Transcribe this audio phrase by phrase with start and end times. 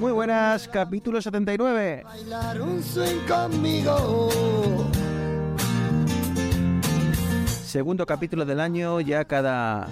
[0.00, 2.02] Muy buenas, capítulo 79.
[2.04, 4.28] bailar un swing conmigo.
[7.46, 9.88] Segundo capítulo del año, ya cada...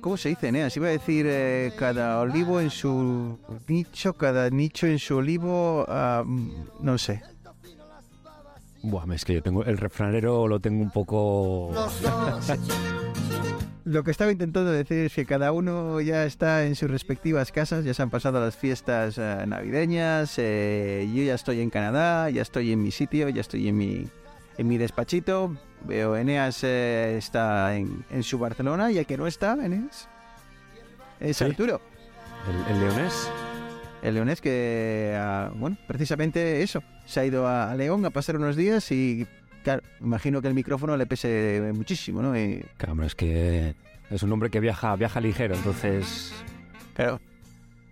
[0.00, 0.76] ¿Cómo se dice, Neas?
[0.76, 6.24] Iba a decir eh, cada olivo en su nicho, cada nicho en su olivo, ah,
[6.80, 7.22] no sé.
[8.82, 11.72] Buah, es que yo tengo el refranero lo tengo un poco.
[13.86, 17.84] Lo que estaba intentando decir es que cada uno ya está en sus respectivas casas,
[17.84, 22.42] ya se han pasado las fiestas eh, navideñas, eh, yo ya estoy en Canadá, ya
[22.42, 24.08] estoy en mi sitio, ya estoy en mi,
[24.58, 29.28] en mi despachito, veo Eneas eh, está en, en su Barcelona y el que no
[29.28, 30.08] está, Eneas,
[31.20, 31.44] es Sí.
[31.44, 31.80] Arturo,
[32.68, 33.30] el, el leonés.
[34.02, 38.34] el leonés que, ah, bueno, precisamente eso, se ha ido a, a León a pasar
[38.34, 39.28] unos días y,
[39.66, 42.38] claro, imagino que el micrófono le pese muchísimo, ¿no?
[42.38, 43.74] Y, Claro, es que
[44.10, 46.32] es un hombre que viaja viaja ligero, entonces
[46.94, 47.20] Claro,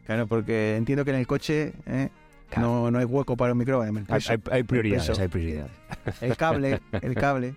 [0.07, 2.11] claro, porque entiendo que en el coche ¿eh?
[2.49, 2.69] Claro.
[2.69, 3.91] no, no hay hueco para un micrófono.
[3.91, 5.73] El, hay, peso, hay- hay prioridades, hay prioridades.
[6.21, 7.55] el cable, el cable.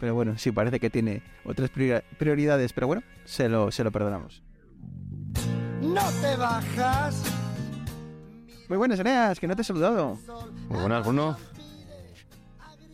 [0.00, 3.92] Pero bueno, sí, parece que tiene otras priori- prioridades, pero bueno, se lo, se lo
[3.92, 4.42] perdonamos.
[5.80, 7.22] No te bajas,
[8.68, 10.18] Muy buenas, Eneas, que no te he saludado.
[10.68, 11.36] Muy buenas, Bruno.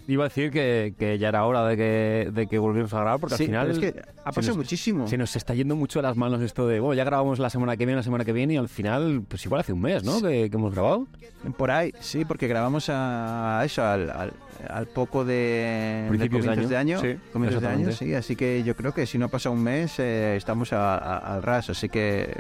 [0.09, 3.19] Iba a decir que, que ya era hora de que, de que volviéramos a grabar,
[3.19, 5.09] porque sí, al final es que ha se pasado nos- muchísimo.
[5.09, 7.77] se nos está yendo mucho de las manos esto de, bueno, ya grabamos la semana
[7.77, 10.21] que viene, la semana que viene, y al final, pues igual hace un mes, ¿no?
[10.23, 11.09] Que, que hemos grabado.
[11.57, 14.33] Por ahí, sí, porque grabamos a, a eso, al, al,
[14.69, 17.01] al poco de, Principios de comienzos año.
[17.01, 19.99] Sí, comienzos de año, sí, así que yo creo que si no pasa un mes
[19.99, 22.33] eh, estamos a- a- al ras, así que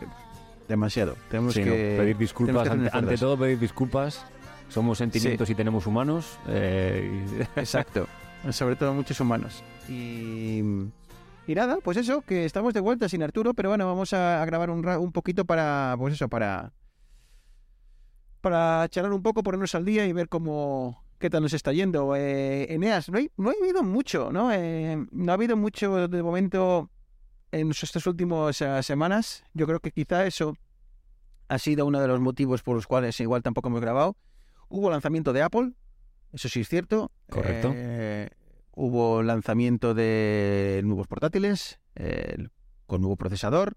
[0.69, 1.17] demasiado.
[1.31, 2.03] Tenemos Sí, que ¿no?
[2.03, 4.25] pedir disculpas, ante, todo pedir disculpas.
[4.69, 6.39] Somos sentimientos y tenemos humanos.
[6.49, 7.25] eh,
[7.57, 8.07] y- Exacto,
[8.51, 9.63] sobre todo muchos humanos.
[9.89, 10.61] Y,
[11.47, 14.71] y nada, pues eso, que estamos de vuelta sin Arturo, pero bueno, vamos a, grabar
[14.71, 16.73] un, un poquito para, pues eso, para,
[18.41, 22.15] para charlar un poco, ponernos al día y ver cómo, qué tal nos está yendo.
[22.17, 24.53] Eh, Eneas, no, hay- no ha habido mucho, ¿no?
[24.53, 26.91] Eh, no ha habido mucho de momento
[27.53, 29.45] en estas últimas semanas.
[29.55, 30.57] Yo creo que quizá eso
[31.49, 34.17] ha sido uno de los motivos por los cuales igual tampoco hemos grabado.
[34.69, 35.73] Hubo lanzamiento de Apple,
[36.33, 37.13] eso sí es cierto.
[37.31, 37.73] Correcto.
[37.75, 38.29] Eh,
[38.73, 42.49] hubo lanzamiento de nuevos portátiles eh,
[42.87, 43.75] con nuevo procesador.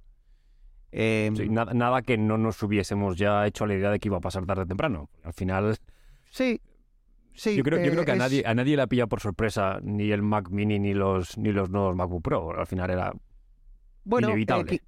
[0.92, 4.08] Eh, sí, nada, nada que no nos hubiésemos ya hecho a la idea de que
[4.08, 5.10] iba a pasar tarde o temprano.
[5.24, 5.78] Al final,
[6.32, 6.60] sí,
[7.36, 7.56] sí.
[7.56, 9.20] yo creo, yo eh, creo que a es- nadie, a nadie le ha pillado por
[9.22, 12.60] sorpresa ni el Mac Mini ni los, ni los nuevos MacBook Pro.
[12.60, 13.14] Al final era
[14.04, 14.82] bueno, eh, inevitable.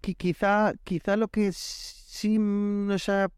[0.00, 3.28] qui- quizá, quizá lo que sí nos ha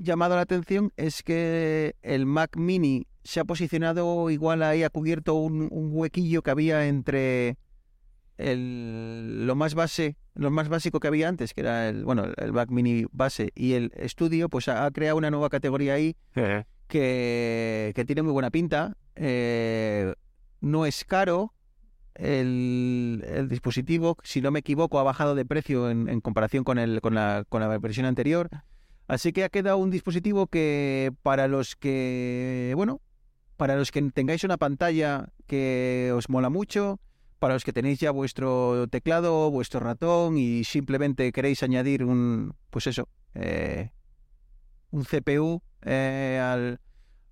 [0.00, 5.34] llamado la atención es que el Mac Mini se ha posicionado igual ahí, ha cubierto
[5.34, 7.58] un, un huequillo que había entre
[8.38, 12.52] el, lo más base, lo más básico que había antes, que era el, bueno, el
[12.52, 16.16] Mac Mini base y el estudio, pues ha, ha creado una nueva categoría ahí
[16.88, 18.96] que, que tiene muy buena pinta.
[19.16, 20.14] eh,
[20.60, 21.54] no es caro.
[22.14, 26.78] El, el dispositivo, si no me equivoco, ha bajado de precio en, en comparación con,
[26.78, 28.50] el, con, la, con la versión anterior.
[29.10, 33.00] Así que ha quedado un dispositivo que para los que, bueno,
[33.56, 37.00] para los que tengáis una pantalla que os mola mucho,
[37.40, 42.86] para los que tenéis ya vuestro teclado, vuestro ratón y simplemente queréis añadir un, pues
[42.86, 43.90] eso, eh,
[44.92, 46.78] un CPU eh, al,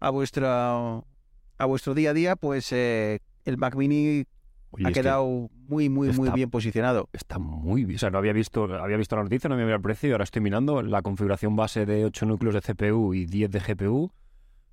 [0.00, 4.24] a vuestro a vuestro día a día, pues eh, el Mac Mini
[4.70, 7.08] oye, ha quedado muy muy muy bien posicionado.
[7.12, 7.96] está muy bien.
[7.96, 10.12] O sea, no había visto, había visto la noticia, no me había el precio y
[10.12, 14.12] ahora estoy mirando la configuración base de 8 núcleos de CPU y 10 de GPU.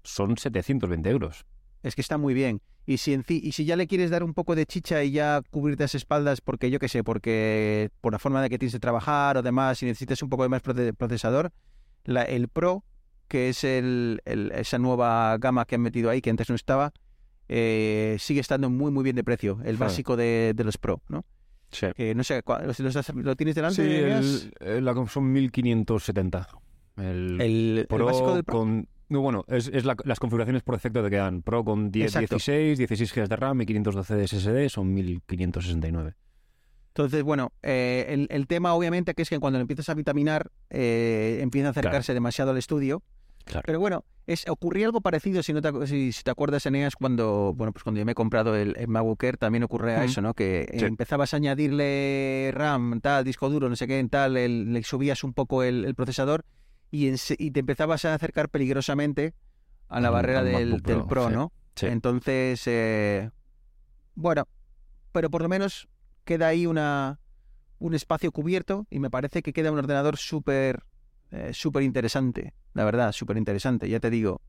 [0.03, 1.45] Son 720 euros.
[1.83, 2.61] Es que está muy bien.
[2.87, 5.41] Y si, enci- y si ya le quieres dar un poco de chicha y ya
[5.49, 8.79] cubrirte las espaldas, porque yo qué sé, porque por la forma de que tienes de
[8.79, 11.51] trabajar o demás, si necesitas un poco de más proce- procesador,
[12.03, 12.83] la- el Pro,
[13.27, 16.93] que es el, el- esa nueva gama que han metido ahí, que antes no estaba,
[17.49, 19.59] eh, sigue estando muy, muy bien de precio.
[19.63, 19.79] El Ah.
[19.79, 21.25] básico de, de los Pro, ¿no?
[21.71, 21.87] Sí.
[22.15, 22.79] No sé, ¿cuál- ¿los-
[23.15, 23.75] ¿lo tienes delante?
[23.83, 26.47] Sí, el- el- la- son 1570.
[26.97, 28.55] El, el, Pro básico del Pro.
[28.59, 28.87] con...
[29.09, 32.35] No, bueno, es, es la- las configuraciones por defecto te quedan Pro con 10, Exacto.
[32.35, 36.15] 16, 16 GB de RAM y 512 de SSD, son 1569.
[36.87, 40.49] Entonces, bueno, eh, el, el tema obviamente que es que cuando lo empiezas a vitaminar,
[40.69, 43.03] eh, empieza a acercarse demasiado al estudio.
[43.45, 43.63] Claro.
[43.65, 47.53] Pero bueno, es, ocurría algo parecido, si, no te, si, si te acuerdas, Eneas, cuando,
[47.55, 50.33] bueno, pues cuando yo me he comprado el, el MacBook Air, también ocurría eso, ¿no?
[50.33, 50.85] Que Sí.
[50.85, 55.33] empezabas a añadirle RAM, tal, disco duro, no sé qué, tal, el- le subías un
[55.33, 56.43] poco el, el procesador
[56.91, 57.07] y,
[57.37, 59.33] y te empezabas a acercar peligrosamente
[59.89, 61.33] a la barrera del, del Pro, Pro, sí.
[61.33, 61.51] ¿no?
[61.75, 61.85] Sí.
[61.87, 63.29] Entonces, eh,
[64.15, 64.47] bueno,
[65.11, 65.87] pero por lo menos
[66.23, 67.19] queda ahí una,
[67.79, 70.83] un espacio cubierto y me parece que queda un ordenador súper
[71.35, 73.89] eh, súper interesante, la verdad, súper interesante.
[73.89, 74.41] Ya te digo,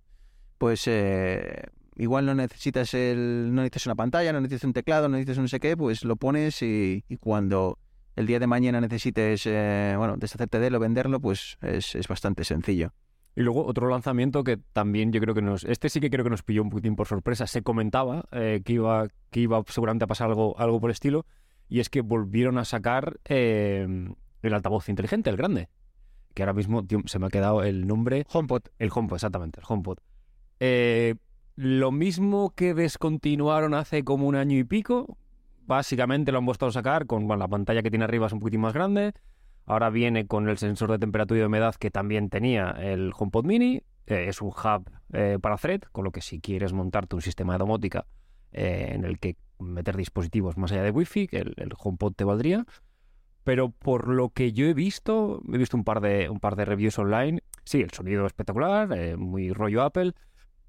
[0.59, 1.65] pues eh,
[1.97, 5.45] igual no necesitas el, no necesitas una pantalla, no necesitas un teclado, no necesitas un
[5.45, 7.79] no sé qué, pues lo pones y, cuando
[8.15, 12.09] el día de mañana necesites, eh, bueno, deshacerte de él o venderlo, pues es, es
[12.09, 12.93] bastante sencillo.
[13.39, 15.63] Y luego otro lanzamiento que también yo creo que nos...
[15.65, 17.47] Este sí que creo que nos pilló un poquitín por sorpresa.
[17.47, 21.27] Se comentaba eh, que, iba, que iba seguramente a pasar algo, algo por el estilo.
[21.69, 23.87] Y es que volvieron a sacar eh,
[24.41, 25.69] el altavoz inteligente, el grande.
[26.37, 28.27] Que ahora mismo tío, se me ha quedado el nombre.
[28.31, 29.97] HomePod, El HomePod, exactamente, el HomePod.
[30.61, 31.15] Eh,
[31.55, 35.17] lo mismo que descontinuaron hace como un año y pico.
[35.67, 38.41] Básicamente lo han vuelto a sacar con bueno, la pantalla que tiene arriba es un
[38.41, 39.15] poquitín más grande.
[39.65, 43.47] Ahora viene con el sensor de temperatura y de humedad que también tenía el HomePod
[43.47, 43.83] Mini.
[44.07, 47.55] Eh, es un hub eh, para Thread, con lo que si quieres montarte un sistema
[47.55, 48.05] de domótica
[48.53, 52.67] eh, en el que meter dispositivos más allá de Wi-Fi, el, el HomePod te valdría.
[53.47, 56.65] Pero por lo que yo he visto, he visto un par de, un par de
[56.65, 57.45] reviews online.
[57.63, 60.15] Sí, el sonido espectacular, eh, muy rollo Apple,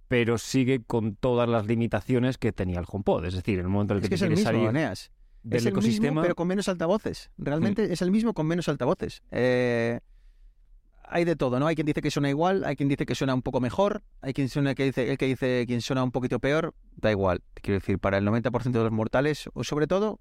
[0.07, 3.25] pero sigue con todas las limitaciones que tenía el HomePod.
[3.25, 4.69] Es decir, en el momento en el es que, que te es el mismo, salir
[4.69, 5.11] Eneas.
[5.41, 6.07] del es el ecosistema.
[6.11, 7.31] mismo, pero con menos altavoces.
[7.39, 9.23] Realmente es el mismo con menos altavoces.
[9.31, 9.99] Eh,
[11.09, 11.65] hay de todo, ¿no?
[11.65, 14.33] Hay quien dice que suena igual, hay quien dice que suena un poco mejor, hay
[14.33, 17.41] quien suena que dice, el que dice quien suena un poquito peor, da igual.
[17.55, 20.19] Quiero decir, para el 90% de los mortales, o sobre todo,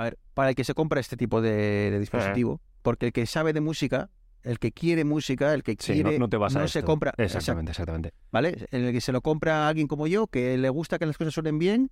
[0.00, 3.26] a ver, para el que se compra este tipo de, de dispositivo, porque el que
[3.26, 4.10] sabe de música,
[4.42, 6.86] el que quiere música, el que Sí, quiere, no, no te vas a se esto.
[6.86, 7.12] compra.
[7.18, 8.14] Exactamente, exactamente.
[8.32, 8.66] ¿vale?
[8.70, 11.18] En el que se lo compra a alguien como yo, que le gusta que las
[11.18, 11.90] cosas suenen bien,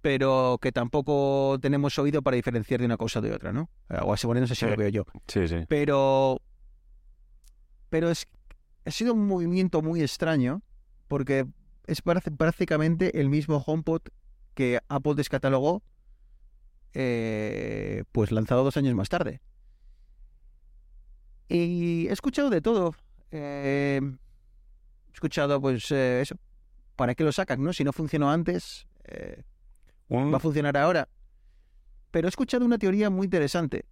[0.00, 3.68] pero que tampoco tenemos oído para diferenciar de una cosa de otra, ¿no?
[4.02, 4.70] O así, bueno, no sé si Sí.
[4.70, 5.04] lo veo yo.
[5.26, 5.56] Sí, sí.
[5.68, 6.40] Pero,
[7.88, 8.26] pero es,
[8.84, 10.62] ha sido un movimiento muy extraño,
[11.08, 11.46] porque
[11.86, 14.02] es prácticamente el mismo HomePod
[14.54, 15.82] que Apple descatalogó,
[16.94, 19.40] eh, pues lanzado dos años más tarde.
[21.48, 22.94] Y he escuchado de todo.
[23.30, 26.36] Eh, he escuchado, pues, eh, eso.
[26.96, 27.72] ¿Para qué lo sacan, no?
[27.72, 28.86] Si no funcionó antes,
[30.10, 31.08] va a funcionar ahora.
[32.10, 33.86] Pero he escuchado una teoría muy interesante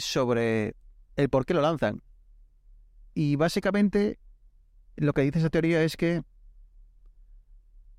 [0.00, 0.74] sobre
[1.16, 2.02] el por qué lo lanzan.
[3.14, 4.18] Y básicamente
[4.96, 6.22] lo que dice esa teoría es que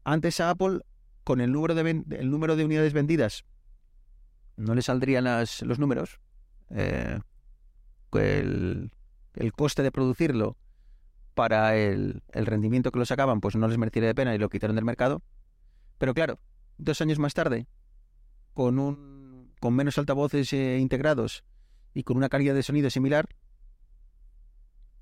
[0.04, 0.80] antes a Apple,
[1.24, 3.45] con el número de, ven- el número de unidades vendidas,
[4.57, 6.19] no le saldrían los números.
[6.69, 7.19] eh,
[8.13, 8.92] el,
[9.36, 10.57] el coste de producirlo
[11.33, 14.50] para el, el rendimiento que lo sacaban, pues no les mereciera de pena y lo
[14.50, 15.21] quitaron del mercado.
[15.98, 16.39] Pero claro,
[16.77, 17.68] dos años más tarde,
[18.53, 21.44] con un con menos altavoces eh, integrados
[21.94, 23.30] y con una calidad de sonido similar,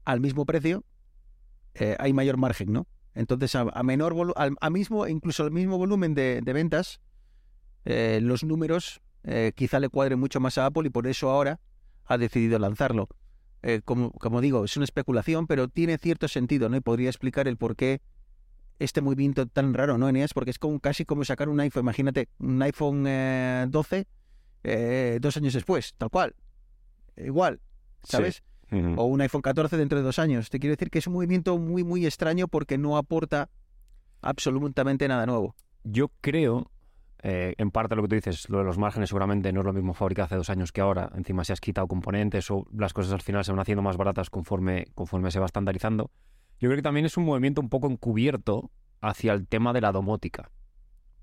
[0.05, 0.83] al mismo precio,
[1.75, 2.87] eh, hay mayor margen, ¿no?
[3.15, 6.99] Entonces, a, a menor al a mismo, incluso al mismo volumen de, de ventas,
[7.85, 11.59] eh, los números eh, quizá le cuadren mucho más a Apple y por eso ahora
[12.05, 13.07] ha decidido lanzarlo.
[13.61, 16.77] Eh, como, como digo, es una especulación, pero tiene cierto sentido, ¿no?
[16.77, 18.01] Y podría explicar el por qué
[18.79, 20.33] este movimiento tan raro, ¿no, Eneas?
[20.33, 24.07] Porque es como, casi como sacar un iPhone, imagínate, un iPhone eh, 12
[24.63, 26.35] eh, dos años después, tal cual.
[27.17, 27.61] Igual,
[28.03, 28.43] ¿sabes?
[28.71, 30.49] O un iPhone 14 dentro de dos años.
[30.49, 33.49] Te quiero decir que es un movimiento muy, muy extraño porque no aporta
[34.21, 35.55] absolutamente nada nuevo.
[35.83, 36.69] Yo creo,
[37.21, 39.73] eh, en parte lo que tú dices, lo de los márgenes seguramente no es lo
[39.73, 41.11] mismo fabricar hace dos años que ahora.
[41.15, 44.29] Encima si has quitado componentes o las cosas al final se van haciendo más baratas
[44.29, 46.11] conforme, conforme se va estandarizando.
[46.59, 48.71] Yo creo que también es un movimiento un poco encubierto
[49.01, 50.51] hacia el tema de la domótica.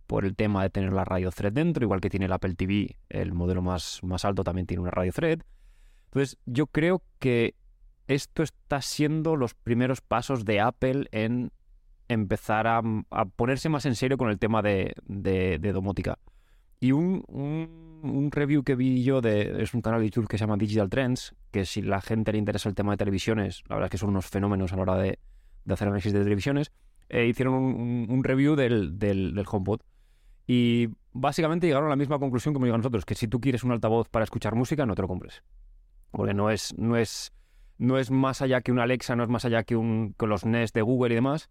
[0.07, 2.97] Por el tema de tener la radio thread dentro, igual que tiene el Apple TV,
[3.09, 5.41] el modelo más, más alto también tiene una radio thread.
[6.07, 7.55] Entonces, yo creo que
[8.07, 11.51] esto está siendo los primeros pasos de Apple en
[12.09, 16.19] empezar a, a ponerse más en serio con el tema de, de- de domótica.
[16.81, 20.43] Y un, un- review que vi yo de, es un canal de YouTube que se
[20.45, 23.87] llama Digital Trends, que si la gente le interesa el tema de televisiones, la verdad
[23.87, 25.19] es que son unos fenómenos a la hora de,
[25.65, 26.71] de hacer análisis de televisiones,
[27.09, 29.81] eh, hicieron un, review del, del, del HomePod.
[30.47, 33.65] Y básicamente llegaron a la misma conclusión que hemos llegado nosotros, que si tú quieres
[33.65, 35.43] un altavoz para escuchar música, no te lo compres.
[36.11, 37.33] Porque no es, no es,
[37.79, 40.45] no es más allá que un Alexa, no es más allá que, un, que los
[40.45, 41.49] Nest de Google y demás.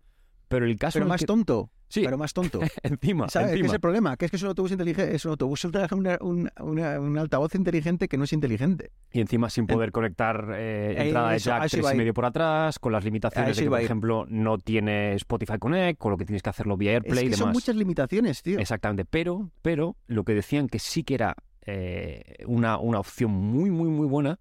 [0.47, 1.69] Pero el caso Pero más que- tonto.
[1.87, 2.59] Sí, pero más tonto.
[2.83, 3.49] encima, ¿Sabes?
[3.49, 3.67] ¿Qué encima.
[3.67, 4.17] es el problema?
[4.17, 7.53] Que es que es un autobús inteligente, es un autobús una- un, una- un altavoz
[7.55, 8.91] inteligente que no es inteligente.
[9.11, 11.95] Y encima sin poder conectar eh, entrada de eso- jack eso tres iba a y
[11.95, 11.97] ir.
[11.99, 16.11] medio por atrás, con las limitaciones de que, por ejemplo, no tiene Spotify Connect, con
[16.11, 17.39] lo que tienes que hacerlo vía Es AirPlay y demás.
[17.39, 18.59] son muchas limitaciones, tío.
[18.59, 21.35] Exactamente, pero, pero lo que decían que sí que era
[21.67, 24.39] eh, una, una opción muy, muy, muy buena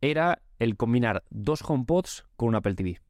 [0.00, 3.00] era el combinar dos HomePods con un Apple TV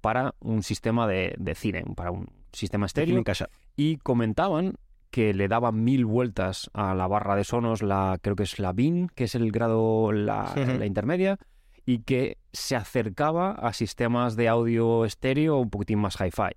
[0.00, 3.16] para un sistema de, de cine, para un sistema estéreo.
[3.16, 3.48] en casa.
[3.76, 4.74] Y comentaban
[5.10, 8.72] que le daban mil vueltas a la barra de sonos, la creo que es la
[8.72, 10.52] BIN, que es el grado, la,
[10.84, 11.38] intermedia,
[11.84, 16.54] y que se acercaba a sistemas de audio estéreo un poquitín más hi-fi.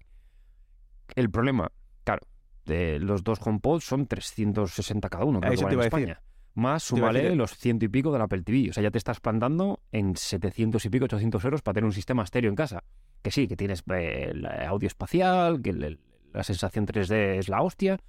[1.15, 1.71] El problema,
[2.03, 2.21] claro,
[2.65, 6.17] de los dos HomePods son 360 cada uno, creo Eso que en iba a decir.
[6.55, 7.37] Más súmale decir.
[7.37, 8.69] los ciento y pico del Apple TV.
[8.69, 11.93] O sea, ya te estás plantando en 700 y pico, 800 euros para tener un
[11.93, 12.83] sistema estéreo en casa.
[13.23, 15.99] Que sí, que tienes eh, el audio espacial, que el- el-
[16.33, 17.99] la sensación 3D es la hostia.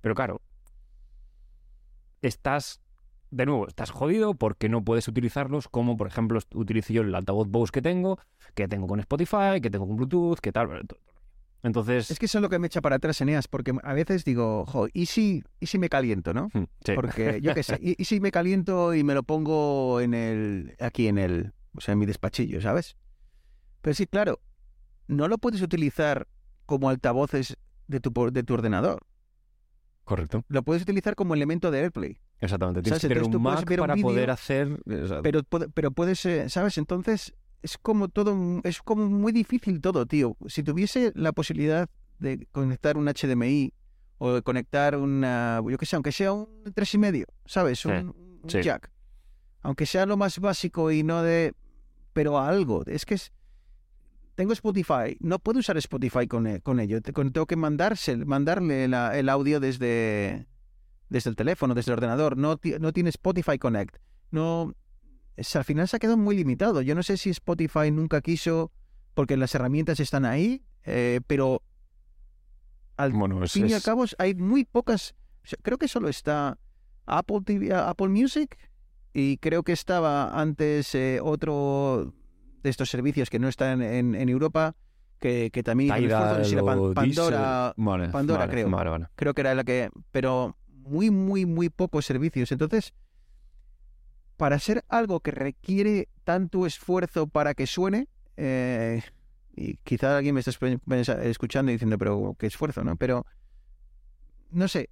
[0.00, 0.40] Pero claro,
[2.22, 2.80] estás,
[3.30, 7.48] de nuevo, estás jodido porque no puedes utilizarlos como, por ejemplo, utilizo yo el altavoz
[7.48, 8.18] Bose que tengo,
[8.54, 10.86] que tengo con Spotify, que tengo con Bluetooth, que tal.
[11.62, 14.24] Entonces, Es que eso es lo que me echa para atrás, Eneas, porque a veces
[14.24, 16.48] digo, jo, ¿y si, ¿y si me caliento, no?
[16.52, 16.92] hmm, sí.
[16.94, 20.74] Porque yo qué sé, ¿y, y si me caliento y me lo pongo en el,
[20.80, 22.96] aquí en el, o sea, en mi despachillo, ¿sabes?
[23.80, 24.40] Pero sí, claro,
[25.06, 26.26] no lo puedes utilizar
[26.66, 29.06] como altavoces de tu, de tu ordenador.
[30.04, 30.44] correcto.
[30.48, 32.18] Lo puedes utilizar como elemento de AirPlay.
[32.40, 32.82] Exactamente.
[32.82, 33.02] Tienes ¿Sabes?
[33.02, 34.82] que tener Entonces un Mac un para poder hacer.
[35.22, 35.42] Pero,
[35.74, 36.76] pero puedes, eh, ¿sabes?
[36.78, 40.36] Entonces es como todo, es como muy difícil todo, tío.
[40.46, 41.88] Si tuviese la posibilidad
[42.18, 43.72] de conectar un HDMI
[44.18, 47.80] o de conectar una, yo qué sé, aunque sea un tres y medio, ¿sabes?
[47.80, 48.14] Sí, Un,
[48.62, 48.90] jack.
[49.62, 51.54] Aunque sea lo más básico y no de,
[52.12, 52.84] pero algo.
[52.86, 53.32] Es que es,
[54.34, 57.00] tengo Spotify, no puedo usar Spotify con, e- con ello.
[57.00, 60.46] Tengo que mandarse, mandarle la- el audio desde,
[61.08, 62.36] desde el teléfono, desde el ordenador.
[62.36, 63.96] No, no tiene Spotify Connect.
[64.30, 64.72] No,
[65.36, 66.82] es- al final se ha quedado muy limitado.
[66.82, 68.70] Yo no sé si Spotify nunca quiso,
[69.14, 71.62] porque las herramientas están ahí, eh, pero
[72.96, 75.14] al bueno, es, fin y al cabo hay muy pocas.
[75.44, 76.58] o sea, creo que solo está
[77.06, 78.56] Apple TV, Apple Music
[79.12, 82.12] y creo que estaba antes eh, otro
[82.62, 84.76] de estos servicios que no están en, en Europa
[85.18, 87.74] que, que también era Pan- o Pandora.
[87.76, 88.70] Vale, Pandora, vale, creo.
[88.70, 89.06] Vale.
[89.16, 92.50] creo que era la que, pero muy muy muy pocos servicios.
[92.52, 92.92] Entonces,
[94.36, 99.02] para ser algo que requiere tanto esfuerzo para que suene, eh,
[99.54, 100.50] y quizá alguien me está
[101.24, 102.96] escuchando y diciendo, pero qué esfuerzo, ¿no?
[102.96, 103.26] Pero,
[104.50, 104.88] no sé,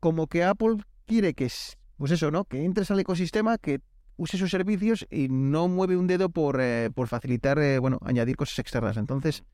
[0.00, 2.44] como que Apple quiere que, es- pues eso, ¿no?
[2.44, 3.80] Que entres al ecosistema, que
[4.16, 8.36] use sus servicios y no mueve un dedo por, eh, por facilitar, eh, bueno, añadir
[8.36, 8.96] cosas externas.
[8.96, 9.44] Entonces,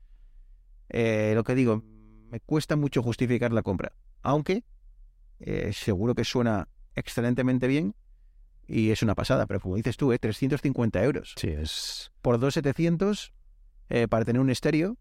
[0.89, 1.83] eh, lo que digo,
[2.31, 3.93] me cuesta mucho justificar la compra.
[4.21, 4.63] Aunque
[5.39, 7.95] eh, seguro que suena excelentemente bien
[8.69, 12.11] y es una pasada, pero como dices tú, eh, 350 euros Sí, es.
[12.21, 13.33] por 2,700
[13.89, 14.97] eh, para tener un estéreo.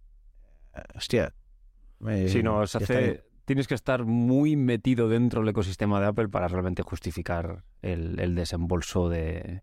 [0.75, 1.35] eh, Hostia.
[2.09, 3.25] eh, Sí, no, se hace-.
[3.45, 8.35] Tienes que estar muy metido dentro del ecosistema de Apple para realmente justificar el, el
[8.35, 9.63] desembolso de,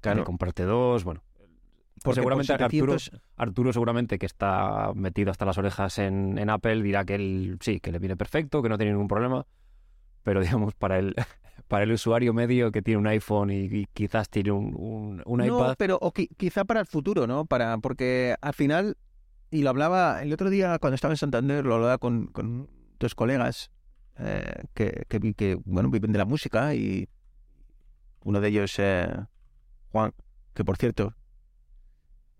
[0.00, 0.18] Claro.
[0.20, 1.04] de comprarte dos.
[1.04, 6.36] Bueno, Porque por seguramente Arturo, 700 Arturo seguramente que está metido hasta las orejas en,
[6.38, 9.46] en Apple dirá que él sí, que le viene perfecto, que no tiene ningún problema,
[10.22, 11.14] pero digamos para el,
[11.66, 15.38] para el usuario medio que tiene un iPhone y, y quizás tiene un, un, un
[15.38, 17.44] no, iPad, pero o qui- quizá para el futuro, ¿no?
[17.46, 18.96] Para, porque al final,
[19.50, 22.68] y lo hablaba el otro día cuando estaba en Santander, lo hablaba con, con
[23.00, 23.70] dos colegas
[24.18, 27.08] eh, que, que, que, bueno, viven de la música y
[28.24, 29.08] uno de ellos, eh,
[29.90, 30.12] Juan,
[30.54, 31.14] que por cierto,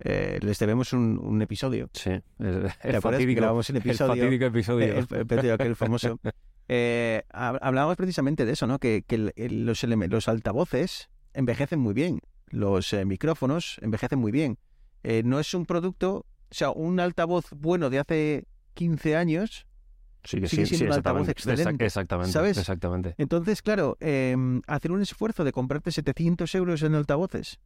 [0.01, 1.89] eh, les debemos un, un episodio.
[1.93, 4.23] sí, el, el ¿Te acuerdas que fatídico, grabamos el el episodio?
[4.23, 4.87] fatídico episodio.
[4.87, 6.19] Eh, el, el- el- famoso.
[6.69, 8.79] Eh, hab- hablábamos precisamente de eso, ¿no?
[8.79, 9.05] Que,
[9.51, 12.21] los, altavoces envejecen muy bien.
[12.49, 14.59] Los eh, micrófonos envejecen muy bien.
[15.03, 18.45] Eh, no es un producto, o sea, un altavoz bueno de hace
[18.75, 19.67] 15 años.
[20.25, 22.59] Sí, que sigue sí, siendo sí, un altavoz exactamente, excelente, Exactamente, ¿sabes?
[22.59, 23.15] exactamente.
[23.19, 27.61] Entonces, claro, eh, hacer un esfuerzo de comprarte 700 euros en altavoces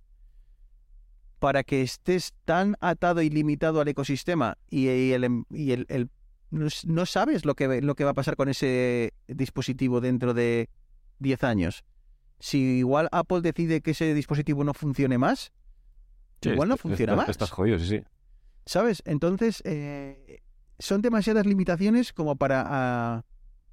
[1.38, 5.86] para que estés tan atado y limitado al ecosistema y, y el, em- y el-
[5.88, 6.08] el-
[6.52, 10.68] no, sabes lo que, lo que va a pasar con ese dispositivo dentro de
[11.18, 11.84] 10 años.
[12.38, 15.52] Si igual Apple decide que ese dispositivo no funcione más,
[16.42, 17.28] Sí, igual no funciona más.
[17.28, 18.02] Estás jodido, sí, sí.
[18.66, 19.02] ¿Sabes?
[19.06, 20.40] Entonces, eh,
[20.78, 23.24] son demasiadas limitaciones como para, ah,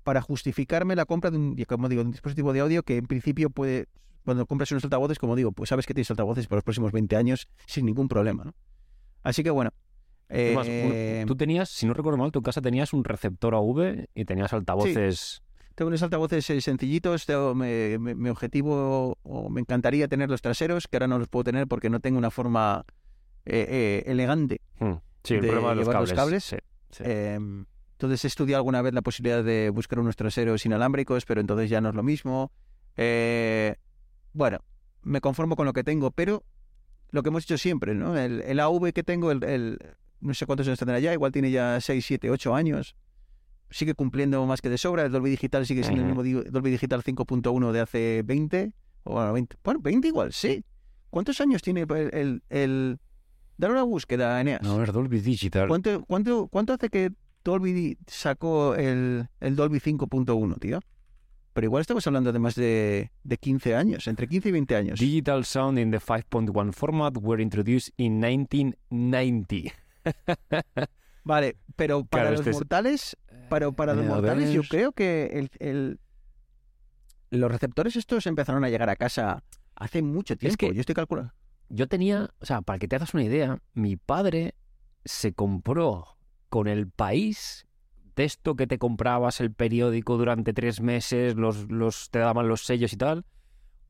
[0.04, 3.06] para justificarme la compra de un, como digo, de un dispositivo de audio que en
[3.06, 3.88] principio puede,
[4.24, 7.16] cuando compras unos altavoces, como digo, pues sabes que tienes altavoces para los próximos 20
[7.16, 8.54] años sin ningún problema, ¿no?
[9.24, 9.72] Así que bueno,
[10.30, 14.54] Eh, tú tenías, si no recuerdo mal, tu casa tenías un receptor AV y tenías
[14.54, 15.42] altavoces.
[15.76, 17.26] Tengo unos altavoces eh, sencillitos.
[17.26, 21.30] tengo- me- me- mi objetivo, o me encantaría tener los traseros, que ahora no los
[21.30, 22.86] puedo tener porque no tengo una forma
[23.46, 24.62] eh, eh, elegante.
[24.80, 26.16] Hmm, Sí, el de problema de los llevar los cables.
[26.16, 26.44] cables.
[26.44, 26.58] sí,
[26.92, 27.04] sí.
[27.06, 27.40] Eh,
[27.94, 31.82] entonces he estudiado alguna vez la posibilidad de buscar unos traseros inalámbricos, pero entonces ya
[31.82, 32.52] no es lo mismo.
[32.98, 33.76] Eh,
[34.34, 34.60] bueno,
[35.02, 36.44] me conformo con lo que tengo, pero
[37.12, 38.18] lo que hemos dicho siempre, ¿no?
[38.18, 39.80] El, el AV que tengo, el, el-
[40.22, 42.96] no sé cuántos años tendrá ya, igual tiene ya 6, 7, 8 años.
[43.70, 45.06] Sigue cumpliendo más que de sobra.
[45.06, 46.22] El Dolby Digital sigue siendo Ujú.
[46.22, 48.74] el mismo Dolby Digital 5.1 de hace 20.
[49.04, 49.58] O bueno, 20.
[49.64, 50.64] Bueno, 20 igual, sí.
[51.10, 52.10] ¿Cuántos años tiene el...
[52.14, 53.00] el, el...
[53.58, 54.62] Dar una búsqueda, Eneas.
[54.62, 55.68] No, a ver, Dolby Digital.
[55.68, 57.12] ¿Cuánto, cuánto, ¿Cuánto hace que
[57.44, 60.80] Dolby sacó el, el Dolby 5.1, tío?
[61.54, 65.00] Pero igual estamos hablando de más de, de 15 años, entre 15 y 20 años.
[65.00, 69.74] Digital sound in the 5.1 format were introduced in 1990.
[71.24, 73.18] Vale, pero para Claro, los este es- mortales,
[73.50, 76.00] para, para los Eh, mortales yo creo que el, el-
[77.32, 79.44] los receptores estos empezaron a llegar a casa
[79.75, 80.58] hace mucho tiempo.
[80.58, 81.34] que- Yo estoy calculando.
[81.70, 84.56] Yo tenía, o sea, para que te hagas una idea, mi padre
[85.06, 86.18] se compró
[86.50, 87.68] con el país
[88.16, 92.63] de esto que te comprabas el periódico durante tres meses, los, los, te daban los
[92.66, 93.24] sellos y tal,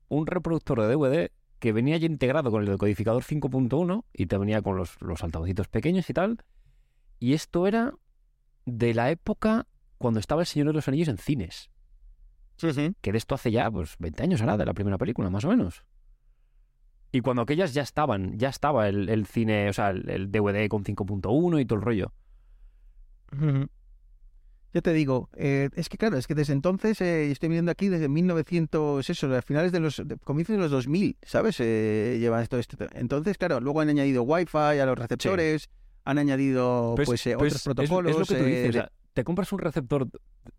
[0.08, 4.62] un reproductor de DVD que venía ya integrado con el decodificador 5.1 y te venía
[4.62, 6.42] con los, los altavocitos pequeños y tal.
[7.18, 7.92] Y esto era
[8.64, 9.66] de la época
[9.98, 11.70] cuando estaba El Señor de los Anillos en cines.
[12.56, 12.94] Sí, sí.
[13.00, 15.48] que de esto hace ya pues 20 años ahora, de la primera película, más o
[15.48, 15.84] menos.
[17.12, 20.68] Y cuando aquellas ya estaban, ya estaba el, el cine, o sea, el, el DVD
[20.68, 22.12] con 5.1 y todo el rollo.
[24.72, 27.88] Ya te digo, eh, es que claro, es que desde entonces, eh, estoy viendo aquí
[27.88, 31.56] desde 1900, eso, a finales de los, de- comienzos de los 2000, ¿sabes?
[31.60, 32.76] Eh, lleva esto, esto.
[32.94, 35.68] Entonces, claro, luego han añadido Wi-Fi a los receptores,
[36.04, 38.12] han añadido Pues- pues, eh, pues otros es- protocolos.
[38.12, 40.08] Es, lo que tú dices, o de- sea, te compras un receptor,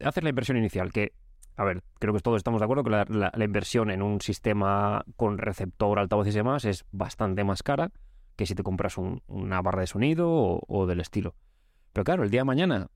[0.04, 1.14] haces la inversión inicial, que,
[1.56, 4.20] a ver, creo que todos estamos de acuerdo que la, la- la inversión en un
[4.20, 7.92] sistema con receptor, altavoces y demás es bastante más cara
[8.36, 11.36] que si te compras un- una barra de sonido o, o del estilo.
[11.94, 12.88] Pero claro, el día de mañana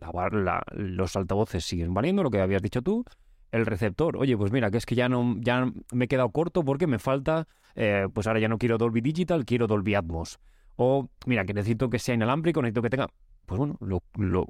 [0.00, 3.04] la los altavoces siguen valiendo, lo que habías dicho tú.
[3.50, 6.64] El receptor, oye, pues mira, que es que ya no ya me he quedado corto
[6.64, 10.38] porque me falta, eh, pues ahora ya no quiero Dolby Digital, quiero Dolby Atmos.
[10.76, 13.08] O mira, que necesito que sea inalámbrico, necesito que tenga.
[13.44, 14.46] Pues bueno, lo, lo,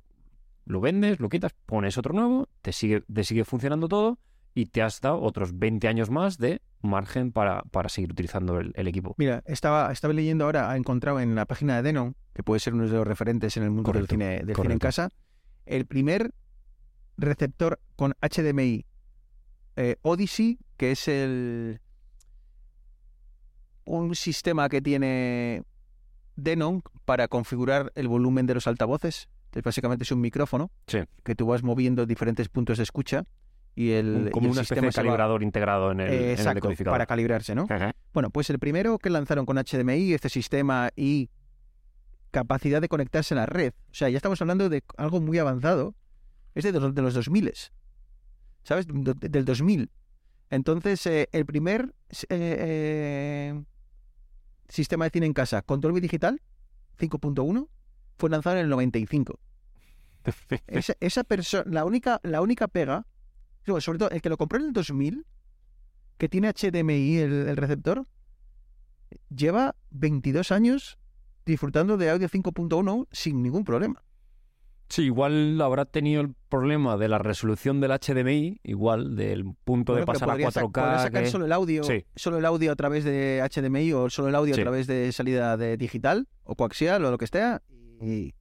[0.66, 4.18] lo vendes, lo quitas, pones otro nuevo, te sigue, te sigue funcionando todo
[4.54, 8.72] y te has dado otros 20 años más de margen para, para seguir utilizando el,
[8.76, 9.14] el equipo.
[9.18, 12.74] Mira, estaba, estaba leyendo ahora, ha encontrado en la página de Denon, que puede ser
[12.74, 15.08] uno de los referentes en el mundo Correcto, del, cine, del cine en casa,
[15.66, 16.32] el primer
[17.16, 18.84] receptor con HDMI
[19.76, 21.80] eh, Odyssey, que es el
[23.84, 25.62] un sistema que tiene
[26.36, 29.28] Denon para configurar el volumen de los altavoces.
[29.46, 31.00] Entonces, básicamente es un micrófono Sí.
[31.24, 33.24] que tú vas moviendo diferentes puntos de escucha
[33.74, 36.10] y el, Un- y como el una especie sistema de va- calibrador integrado en el,
[36.10, 36.94] Eh, en el exacto, decodificador.
[36.94, 37.66] para calibrarse, ¿no?
[37.68, 37.94] Ajá.
[38.12, 41.28] Bueno, pues el primero que lanzaron con HDMI, este sistema y
[42.32, 45.94] capacidad de conectarse a la red, o sea, ya estamos hablando de algo muy avanzado,
[46.56, 47.52] es de, los- de los 2000,
[48.64, 48.86] ¿sabes?
[48.88, 49.90] De- de- del 2000.
[50.50, 53.62] Entonces, eh, el primer eh, eh,
[54.68, 56.42] sistema de cine en casa con Dolby Digital
[56.98, 57.68] 5.1
[58.18, 59.38] fue lanzado en el 95.
[60.66, 63.06] Esa, esa persona, la única, la única pega,
[63.66, 65.26] sobre sobre todo el que lo compró en el 2000,
[66.18, 68.06] que tiene HDMI el, el receptor,
[69.34, 70.98] lleva 22 años
[71.44, 74.02] disfrutando de audio 5.1 sin ningún problema.
[74.88, 80.00] Sí, igual habrá tenido el problema de la resolución del HDMI, igual del punto de
[80.04, 80.82] Bueno, pasar a podría sa- 4K.
[80.82, 82.04] podría sacar que- solo el audio, Sí.
[82.14, 84.60] solo el audio a través de HDMI o solo el audio Sí.
[84.60, 87.62] a través de salida de digital o coaxial o lo que sea
[88.02, 88.34] y,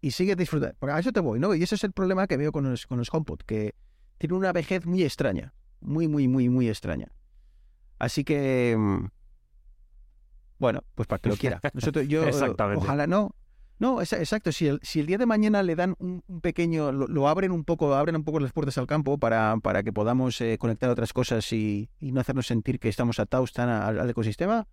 [0.00, 0.76] y sigue disfrutando.
[0.78, 1.52] Porque a eso te voy, ¿no?
[1.54, 3.74] Y ese es el problema que veo con los, con los HomePod, que
[4.18, 7.08] tiene una vejez muy extraña, muy, muy, muy, muy extraña.
[7.98, 9.06] Así que, mm,
[10.62, 11.60] bueno, pues para que lo quiera.
[11.74, 12.82] Nosotros, yo, Exactamente.
[12.82, 13.34] ojalá no.
[13.78, 14.52] No, es- exacto.
[14.52, 17.50] Si el, si el día de mañana le dan un, un pequeño, lo, lo abren
[17.50, 20.88] un poco, abren un poco las puertas al campo para, para que podamos eh, conectar
[20.88, 24.68] otras cosas y, y no hacernos sentir que estamos atados tan a- al, al ecosistema,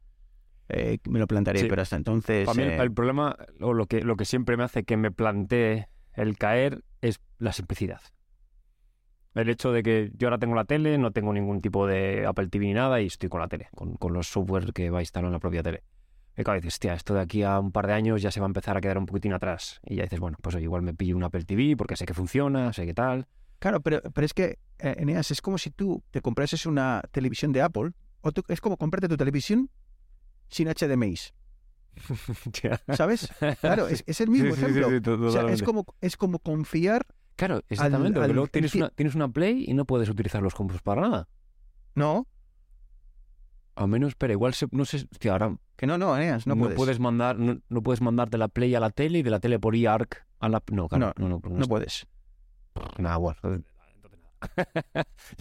[0.69, 1.59] eh, me lo plantaré.
[1.61, 1.65] Sí.
[1.67, 2.45] Pero hasta entonces.
[2.45, 4.95] Para mí el, eh, el problema, o lo que, lo que siempre me hace que
[4.95, 8.01] me plantee el caer, es la simplicidad.
[9.35, 12.47] El hecho de que yo ahora tengo la tele, no tengo ningún tipo de Apple
[12.47, 15.01] TV ni nada y estoy con la tele, con, con los software que va a
[15.01, 15.83] instalar en la propia tele.
[16.35, 18.45] Y claro, dices, hostia, esto de aquí a un par de años ya se va
[18.45, 19.79] a empezar a quedar un poquitín atrás.
[19.85, 22.73] Y ya dices, bueno, pues igual me pillo un Apple TV porque sé que funciona,
[22.73, 23.27] sé que tal.
[23.59, 27.51] Claro, pero, pero es que, eh, Eneas, es como si tú te comprases una televisión
[27.51, 29.69] de Apple, o tú- es como comprarte tu televisión
[30.47, 31.15] sin HDMI.
[32.95, 33.29] ¿sabes?
[33.61, 34.89] Claro, es, es el mismo Sí, sí, sí, ejemplo.
[34.89, 37.05] sí, to- O sea, es como, es como confiar.
[37.39, 38.15] Claro, exactamente.
[38.19, 41.01] porque al- luego tienes una, tienes una Play y no puedes utilizar los HomePods para
[41.01, 41.27] nada.
[41.95, 42.27] No,
[43.75, 46.99] A menos, espera, igual se, no sé, hostia, ahora que no, no, Eneas, no, puedes.
[46.99, 49.57] mandar, no, no puedes mandar de la Play a la tele y de la tele
[49.57, 52.05] por eARC a la, no, claro, no, no, No es- puedes.
[52.97, 53.37] nada, bueno.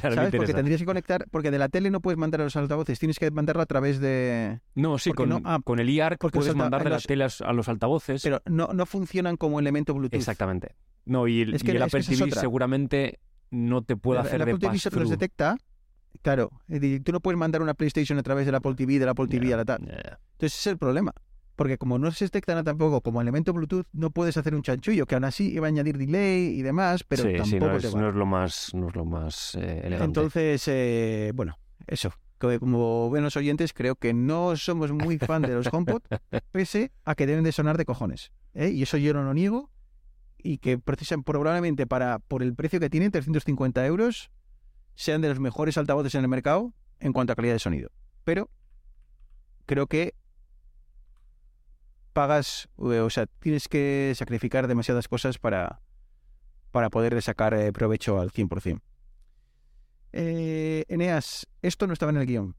[0.03, 0.35] Ya no me ¿Sabes?
[0.37, 3.19] Porque tendrías que conectar, porque de la tele no puedes mandar a los altavoces, tienes
[3.19, 4.61] que mandarlo a través de...
[4.75, 7.25] No, sí, con, no- ah, con el los puedes alta- mandar de los- la tele
[7.25, 8.23] a- los altavoces.
[8.23, 10.19] Pero no, no funcionan como elemento Bluetooth.
[10.19, 10.75] Exactamente.
[11.05, 13.19] No, y el, Es que- y el es que Apple TV seguramente
[13.51, 15.57] no te puede hacer el de Apple TV se los detecta.
[16.23, 16.51] Claro,
[17.05, 19.55] tú no puedes mandar una PlayStation a través del Apple TV, del Apple TV Ya,
[19.55, 19.81] a la tal.
[19.87, 20.19] ya.
[20.33, 21.13] Entonces ese es el problema.
[21.59, 25.07] Porque como no se detecta nada tampoco como elemento Bluetooth, no puedes hacer un chanchullo,
[25.07, 27.87] que aún así iba a añadir delay y demás, pero sí, tampoco sí, no te
[27.89, 28.01] es, va.
[28.01, 30.05] no es lo más, no es lo más eh, elegante.
[30.05, 32.13] Entonces, eh, bueno, eso.
[32.39, 36.03] Como ven los oyentes, creo que no somos muy fan de los HomePod,
[36.53, 38.31] pese a que deben de sonar de cojones.
[38.55, 38.69] ¿eh?
[38.69, 39.73] Y eso yo no lo niego.
[40.41, 44.31] Y que precisan probablemente para por el precio que tienen, 350 euros,
[44.95, 47.91] sean de los mejores altavoces en el mercado en cuanto a calidad de sonido.
[48.23, 48.49] Pero
[49.67, 50.15] creo que
[52.19, 55.83] pagas, eh, o sea, tienes que sacrificar demasiadas cosas para,
[56.73, 58.81] para poder sacar eh, provecho al 100%.
[60.15, 62.57] Eh, Eneas, esto no estaba en el guion.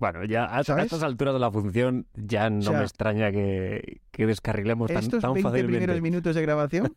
[0.00, 4.00] Bueno, ya a, estas alturas de la función ya no O sea, me extraña que,
[4.10, 5.78] que descarrilemos tan, Estos tan 20 fácilmente.
[5.78, 6.96] primeros minutos de grabación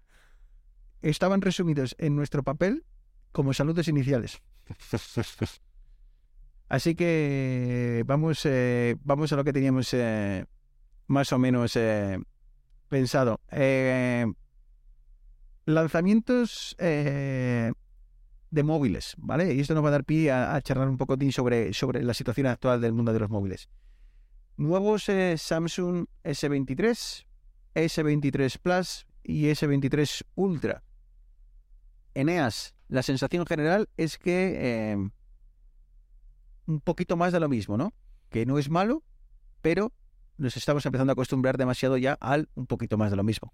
[1.00, 2.84] estaban resumidos en nuestro papel
[3.32, 4.42] como saludos iniciales.
[6.68, 10.44] Así que vamos, eh, vamos a lo que teníamos eh,
[11.06, 12.18] más o menos eh,
[12.88, 13.40] pensado.
[15.64, 17.72] Lanzamientos de
[18.62, 19.54] móviles, ¿vale?
[19.54, 22.46] Y esto nos va a dar pie a, charlar un poco sobre, sobre la situación
[22.46, 23.68] actual del mundo de los móviles.
[24.56, 25.04] Nuevos
[25.36, 27.26] Samsung S23,
[27.74, 30.82] S23 Plus y S23 Ultra.
[32.14, 35.10] Eneas, la sensación general es que
[36.66, 37.94] un poquito más de lo mismo, ¿no?
[38.28, 39.02] Que no es malo,
[39.62, 39.92] pero
[40.38, 43.52] nos estamos empezando a acostumbrar demasiado ya al un poquito más de lo mismo.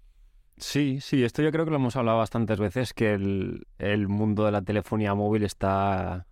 [0.57, 4.51] Sí, sí, esto yo creo que lo hemos hablado bastantes veces, que el, mundo de
[4.51, 6.27] la telefonía móvil está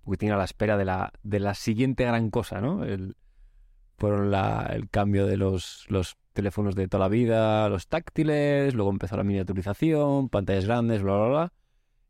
[0.00, 2.84] un poquitín a la espera de la, de la siguiente gran cosa, ¿no?
[2.84, 3.16] El,
[4.02, 9.24] el cambio de los, los teléfonos de toda la vida, los táctiles, luego empezó la
[9.24, 11.52] miniaturización, pantallas grandes, bla, bla, bla.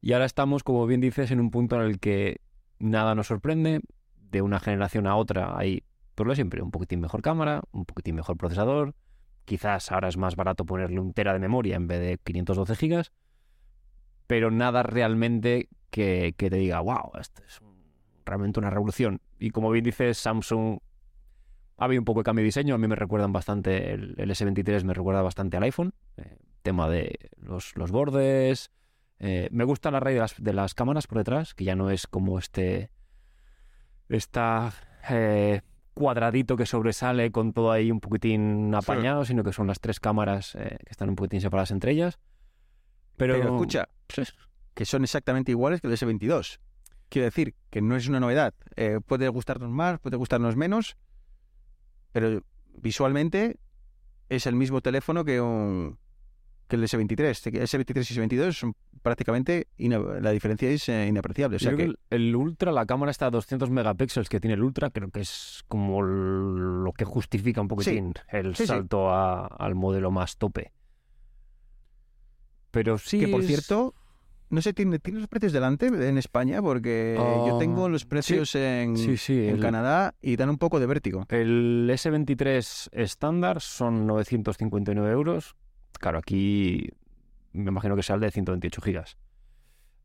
[0.01, 2.41] Y ahora estamos, como bien dices, en un punto en el que
[2.81, 3.81] nada nos sorprende,
[4.17, 5.85] de una generación a otra hay,
[6.17, 8.95] por lo siempre, un poquitín mejor cámara, un poquitín mejor procesador,
[9.51, 13.13] Quizás ahora es más barato ponerle un tera de memoria en vez de 512 gigas,
[14.29, 17.59] pero nada realmente que, que te diga, wow, esto es
[18.25, 19.21] realmente una revolución.
[19.41, 20.79] Y como bien dices, Samsung
[21.79, 22.77] ha habido un poco de cambio de diseño.
[22.77, 25.95] A mí me recuerdan bastante, el, el S23 me recuerda bastante al iPhone.
[26.17, 28.71] eh, tema de los, los bordes.
[29.21, 31.91] Eh, me gusta la raíz de las, de las cámaras por detrás, que ya no
[31.91, 32.91] es como este.
[34.09, 34.73] Esta.
[35.09, 35.61] eh,
[35.95, 40.55] cuadradito que sobresale con todo ahí un poquitín apañado, sino que son las tres cámaras
[40.55, 42.19] eh, que están un poquitín separadas entre ellas.
[43.17, 43.89] Pero, Pero escucha,
[44.75, 46.59] que son exactamente iguales que el S22.
[47.11, 48.55] Quiero decir que no es una novedad.
[48.77, 50.97] Eh, puede gustarnos más, puede gustarnos menos,
[52.13, 52.43] pero
[52.79, 53.59] visualmente
[54.29, 55.99] es el mismo teléfono que, un,
[56.71, 57.21] que el S23.
[57.53, 61.57] El S23 y S22 son prácticamente, la diferencia es eh, inapreciable.
[61.57, 64.63] O sea creo que, el, Ultra, la cámara está a 200 megapíxeles que tiene el
[64.63, 68.67] Ultra, creo que es como lo que justifica un poquitín el Sí, sí.
[68.69, 70.73] salto a- al modelo más tope.
[72.71, 73.19] Pero sí.
[73.21, 73.95] que por es- cierto,
[74.49, 76.61] no sé, ¿tiene, ¿tiene los precios delante en España?
[76.63, 79.47] Porque yo Ah, tengo los precios en, Sí, sí.
[79.49, 81.25] en el- Canadá y dan un poco de vértigo.
[81.29, 85.57] El S23 estándar son 959 euros.
[86.01, 86.89] Claro, aquí
[87.53, 89.17] me imagino que sea el de 128 gigas.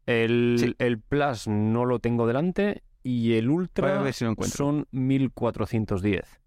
[0.06, 0.76] El, Sí.
[0.78, 6.42] el Plus no lo tengo delante y el Ultra ver si lo son 1410.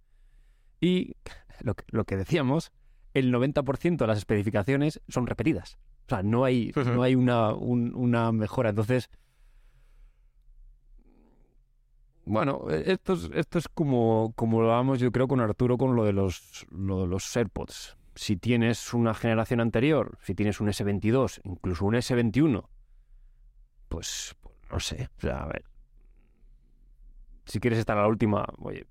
[0.80, 1.16] Y
[1.60, 2.70] lo que, lo que decíamos,
[3.14, 5.78] el 90% de las especificaciones son repetidas.
[6.06, 8.70] O sea, no hay, no hay una, un- una mejora.
[8.70, 9.10] Entonces,
[12.24, 16.04] bueno, esto es, esto es como, como lo hablamos yo creo con Arturo con lo
[16.04, 17.96] de los, lo de los AirPods.
[18.18, 22.64] Si tienes una generación anterior, si tienes un S22, incluso un S21,
[23.88, 25.08] pues, pues, no sé.
[25.18, 25.62] O sea, a ver.
[27.46, 28.88] Si quieres estar a la última, oye,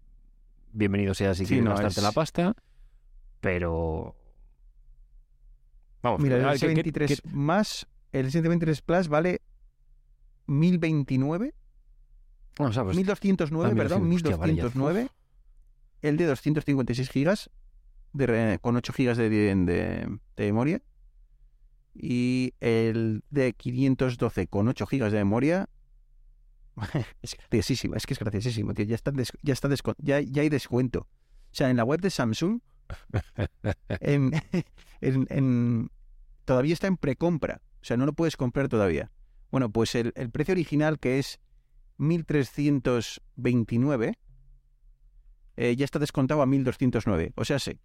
[0.72, 2.56] bienvenido sea si Sí, quieres no, gastarte es- la pasta,
[3.42, 4.16] pero...
[6.02, 9.42] Vamos, Mira, el a ver, ¿qué- qué- S23 qué- más, el S23 Plus vale
[10.46, 11.54] 1029,
[12.60, 14.64] o sea, pues, 1209, ah, perdón, 1200, hostia, vale, ya.
[14.64, 15.10] 1209.
[16.02, 17.50] el de 256 gigas
[18.18, 20.82] de con 8 gigas de, de- memoria
[21.94, 25.70] y el de 512 con 8 gigas de memoria
[27.22, 28.86] es graciosísimo, es que es graciosísimo, tío.
[28.86, 31.08] Ya está, des- ya, está ya, ya hay descuento.
[31.52, 32.60] O sea, en la web de Samsung
[34.02, 34.32] en-
[35.02, 35.90] en- en-
[36.46, 37.62] todavía está en precompra.
[37.82, 39.12] O sea, no lo puedes comprar todavía.
[39.50, 41.40] Bueno, pues el, el precio original, que es
[42.00, 44.18] 1.329,
[45.56, 47.34] eh, ya está descontado a 1.209.
[47.36, 47.80] O sea, sí.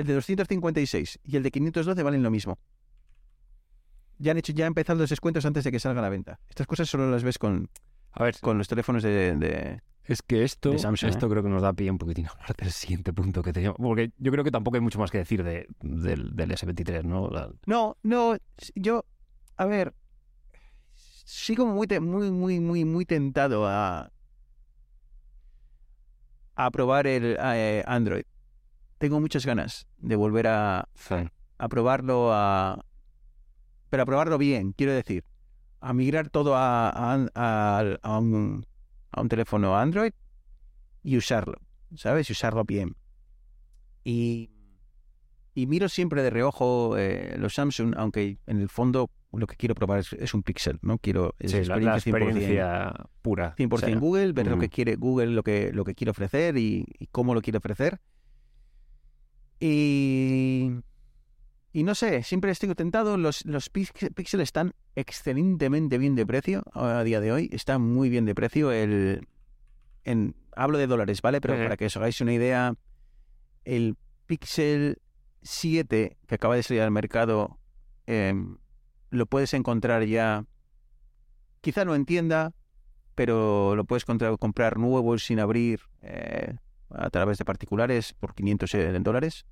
[0.00, 2.58] El de 256 y el de 512 valen lo mismo.
[4.18, 6.40] Ya han hecho, ya han empezado los descuentos antes de que salga a la venta.
[6.48, 7.68] Estas cosas solo las ves con,
[8.12, 11.60] A ver, con los teléfonos de, de- es que esto, Samsung, esto creo que nos
[11.62, 13.76] da pie un poquitín a hablar del siguiente punto que teníamos.
[13.78, 17.28] Porque yo creo que tampoco hay mucho más que decir de, del, del S23, ¿no?
[17.28, 18.36] La- No, no,
[18.74, 19.04] yo,
[19.56, 19.94] a ver,
[20.94, 24.10] sigo muy, te- muy, muy, muy, muy tentado a,
[26.56, 28.24] a probar el eh, Android.
[29.00, 30.86] Tengo muchas ganas de volver a,
[31.56, 32.84] a probarlo, a,
[33.88, 35.24] pero a probarlo bien, quiero decir,
[35.80, 38.66] a migrar todo a, a, a- a un,
[39.30, 40.12] teléfono Android
[41.02, 41.54] y usarlo,
[41.96, 42.28] ¿sabes?
[42.28, 42.94] Y usarlo bien.
[44.04, 44.50] Y,
[45.54, 49.74] y miro siempre de reojo eh, los Samsung, aunque en el fondo lo que quiero
[49.74, 50.98] probar es, es un Pixel, ¿no?
[50.98, 51.96] Quiero es Sí, la, la 100%.
[51.96, 53.54] experiencia pura.
[53.56, 54.60] 100% O sea, Google, ver lo ujú.
[54.60, 57.98] que quiere Google, lo que, lo que quiere ofrecer y, y cómo lo quiere ofrecer.
[59.60, 60.70] Y,
[61.72, 63.16] y no sé, siempre estoy tentado.
[63.16, 67.48] Los, los Pix- Pixel están excelentemente bien de precio a día de hoy.
[67.52, 68.72] Están muy bien de precio.
[68.72, 69.28] El,
[70.04, 71.40] en, hablo de dólares, ¿vale?
[71.40, 72.74] Pero para que os hagáis una idea,
[73.64, 73.96] el
[74.26, 74.98] Pixel
[75.42, 77.58] 7 que acaba de salir al mercado
[78.06, 78.56] em,
[79.10, 80.44] lo puedes encontrar ya,
[81.60, 82.52] quizá no entienda,
[83.14, 86.54] pero lo puedes contra- comprar nuevo sin abrir eh,
[86.90, 89.46] a través de particulares por 500 eh, dólares,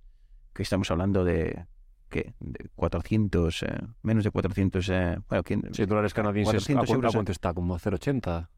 [0.53, 1.67] que estamos hablando de,
[2.09, 2.35] ¿qué?
[2.41, 3.67] de 400, eh,
[4.03, 6.49] menos de 400, eh, bueno, ¿quién- Sí, dólares canadienses.
[6.55, 7.55] ¿A 400 cu- a euros, cuánto está?
[7.55, 8.49] ¿Como 0,80?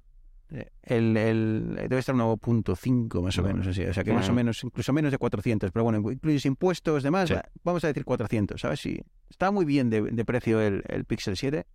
[0.52, 3.48] eh, el, el- debe estar 1.5 más o No.
[3.48, 6.44] menos, así, o sea que más o menos, incluso menos de 400, pero bueno, incluyes
[6.44, 7.36] impuestos, demás, Sí.
[7.62, 8.80] vamos a decir 400, ¿sabes?
[8.80, 11.66] Sí, está muy bien de, de precio el, el Pixel 7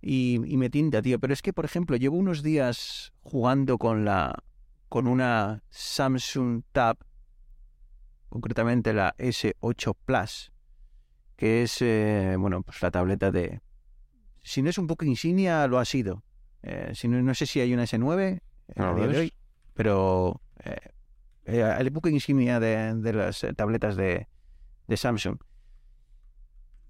[0.00, 4.04] y, y me tinta, tío, pero es que, por ejemplo, llevo unos días jugando con
[4.04, 4.44] la
[4.88, 6.98] con una Samsung Tab,
[8.28, 10.52] concretamente la S8 Plus,
[11.36, 13.60] que es, eh, bueno, pues la tableta de...
[14.42, 16.22] Si no es un poco insignia, lo ha sido.
[16.62, 18.40] Eh, si no, no sé si hay una S9 eh,
[18.76, 19.32] a día de hoy,
[19.74, 20.40] pero
[21.44, 24.28] el buque insignia de, de las tabletas de,
[24.86, 25.38] de Samsung.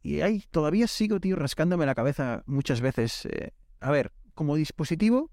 [0.06, 3.26] Y ahí todavía sigo, tío, rascándome la cabeza muchas veces.
[3.26, 5.32] eh, a ver, como dispositivo,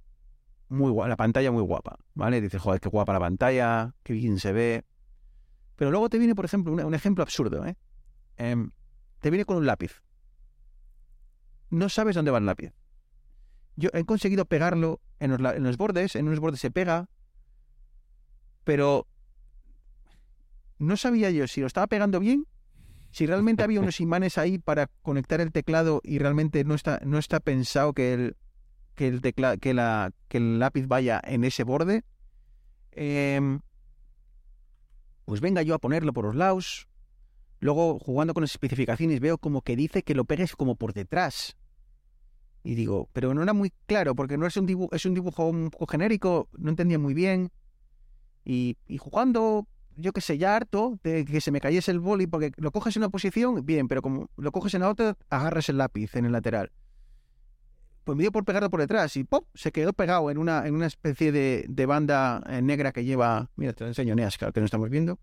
[0.73, 2.41] muy guapa, la pantalla muy guapa, ¿vale?
[2.41, 4.86] Dices, joder, qué guapa la pantalla, qué bien se ve.
[5.75, 7.77] Pero luego te viene, por ejemplo, un, un ejemplo absurdo, ¿eh?
[8.38, 8.71] Em,
[9.19, 10.01] te viene con un lápiz.
[11.69, 12.73] No sabes dónde va el lápiz.
[13.75, 17.09] Yo he conseguido pegarlo en los, en los bordes, en unos bordes se pega,
[18.63, 19.07] pero
[20.77, 22.45] no sabía yo si lo estaba pegando bien,
[23.12, 27.17] si realmente había unos imanes ahí para conectar el teclado y realmente no está, no
[27.17, 28.38] está pensado que el,
[28.95, 32.03] que el, tecla, que la, que el lápiz vaya en ese borde.
[32.91, 33.60] Em,
[35.25, 36.88] pues venga yo a ponerlo por los lados.
[37.60, 41.56] Luego, jugando con las especificaciones, veo como que dice que lo pegues como por detrás.
[42.63, 45.47] Y digo, pero no era muy claro, porque no es un dibujo, es un dibujo
[45.47, 47.51] un poco genérico, no entendía muy bien.
[48.45, 52.27] Y, y jugando, yo qué sé, ya harto de que se me cayese el boli,
[52.27, 55.69] porque lo coges en una posición, bien, pero como lo coges en la otra, agarras
[55.69, 56.71] el lápiz en el lateral.
[58.03, 59.47] Pues me dio por pegarlo por detrás y ¡pop!
[59.53, 63.49] Se quedó pegado en una, en una especie de, de banda eh, negra que lleva.
[63.55, 65.19] Mira, te lo enseño, Neas, claro que no estamos viendo.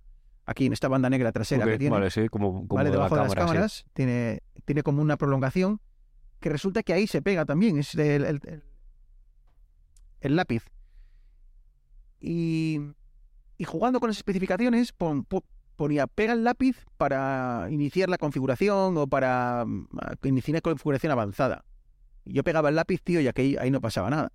[0.47, 1.95] Aquí en esta banda negra trasera que tiene.
[1.95, 2.91] Vale, sí, como, como ¿vale?
[2.91, 3.37] de la Debajo de las sí.
[3.39, 5.81] cámaras tiene, tiene como una prolongación
[6.41, 8.63] que resulta que ahí se pega también, es el, el- el-
[10.23, 10.65] el lápiz.
[12.19, 12.81] Y,
[13.59, 15.45] y jugando con las especificaciones, pon- po-
[15.77, 19.87] ponía pega el lápiz para iniciar la configuración o para mm,
[20.25, 21.65] iniciar la configuración avanzada.
[22.25, 24.33] Yo pegaba el lápiz, tío, y aquí, ahí no pasaba nada.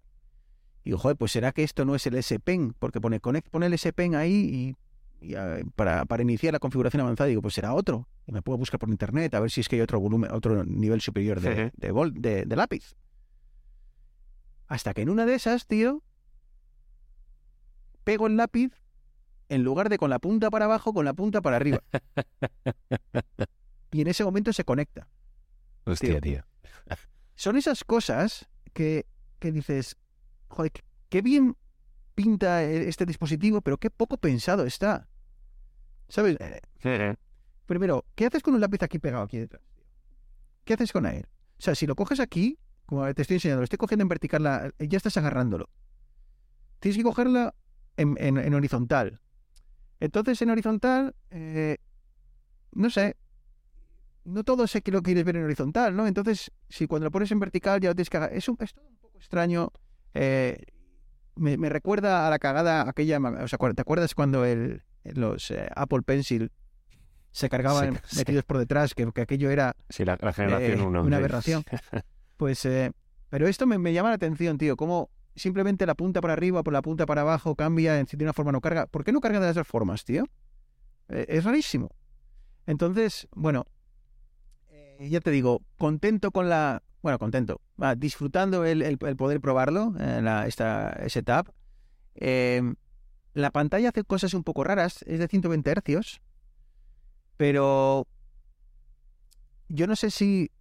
[0.84, 3.50] Y digo, joder, pues será que esto no es el S Pen, porque pone, connect,
[3.50, 4.76] pone el S Pen ahí
[5.22, 8.08] y, y, ah, para, para iniciar la configuración avanzada, digo, pues será otro.
[8.28, 10.64] Y me puedo buscar por internet a ver si es que hay otro volumen, otro
[10.66, 12.96] nivel superior de, de, vol- de- de lápiz.
[14.68, 16.02] Hasta que en una de esas, tío,
[18.04, 18.72] pego el lápiz
[19.50, 21.80] en lugar de con la punta para abajo, con la punta para arriba.
[23.92, 25.08] y en ese momento se conecta.
[25.86, 26.22] Hostia, Tío.
[26.22, 26.44] tío.
[27.36, 29.06] Son esas cosas que,
[29.40, 29.98] que dices,
[30.48, 30.72] joder,
[31.10, 31.56] qué- bien
[32.16, 35.08] pinta e- este dispositivo, pero qué poco pensado está.
[36.08, 36.38] ¿Sabes?
[36.40, 36.62] Eh,
[37.66, 39.62] Primero, ¿qué haces con un lápiz aquí pegado aquí detrás?
[40.64, 41.26] ¿Qué haces con él?
[41.58, 44.44] O sea, si lo coges aquí, como te estoy enseñando, lo estoy cogiendo en vertical,
[44.44, 45.70] la- ya estás agarrándolo.
[46.80, 47.56] Tienes que cogerla
[47.98, 49.20] en, en- en horizontal.
[50.00, 51.78] Entonces, en horizontal, eh,
[52.74, 53.16] no sé,
[54.26, 56.06] no todo sé que lo quieres ver en horizontal, ¿no?
[56.08, 58.36] Entonces, si cuando lo pones en vertical ya lo tienes que agarrar.
[58.38, 59.72] Es, un- es todo un poco extraño.
[60.14, 60.58] eh,
[61.36, 63.20] me, me recuerda a la cagada aquella.
[63.20, 66.52] O sea, ¿te acuerdas cuando el, los eh, Apple Pencil
[67.32, 68.18] se cargaban Sí, sí.
[68.20, 68.94] metidos por detrás?
[68.94, 71.02] Que, que aquello era Sí, la, la generación Eh, 1.
[71.04, 71.64] una aberración.
[72.38, 72.92] Pues, eh,
[73.30, 74.76] pero esto me, me llama la atención, tío.
[74.76, 78.34] Cómo simplemente la punta para arriba, por la punta para abajo, cambia, en- de una
[78.34, 78.88] forma no carga.
[78.88, 80.24] ¿Por qué no carga de las dos formas, tío?
[81.08, 81.92] Es rarísimo.
[82.66, 83.68] Entonces, bueno,
[85.00, 86.82] ya te digo, contento con la.
[87.02, 87.62] Bueno, contento.
[87.82, 91.52] Va, disfrutando el, el- el poder probarlo, eh, la, esta, ese tab.
[92.16, 92.62] Eh,
[93.34, 96.22] la pantalla hace cosas un poco raras, es de 120 hercios,
[97.38, 98.08] pero
[99.68, 100.52] yo no sé si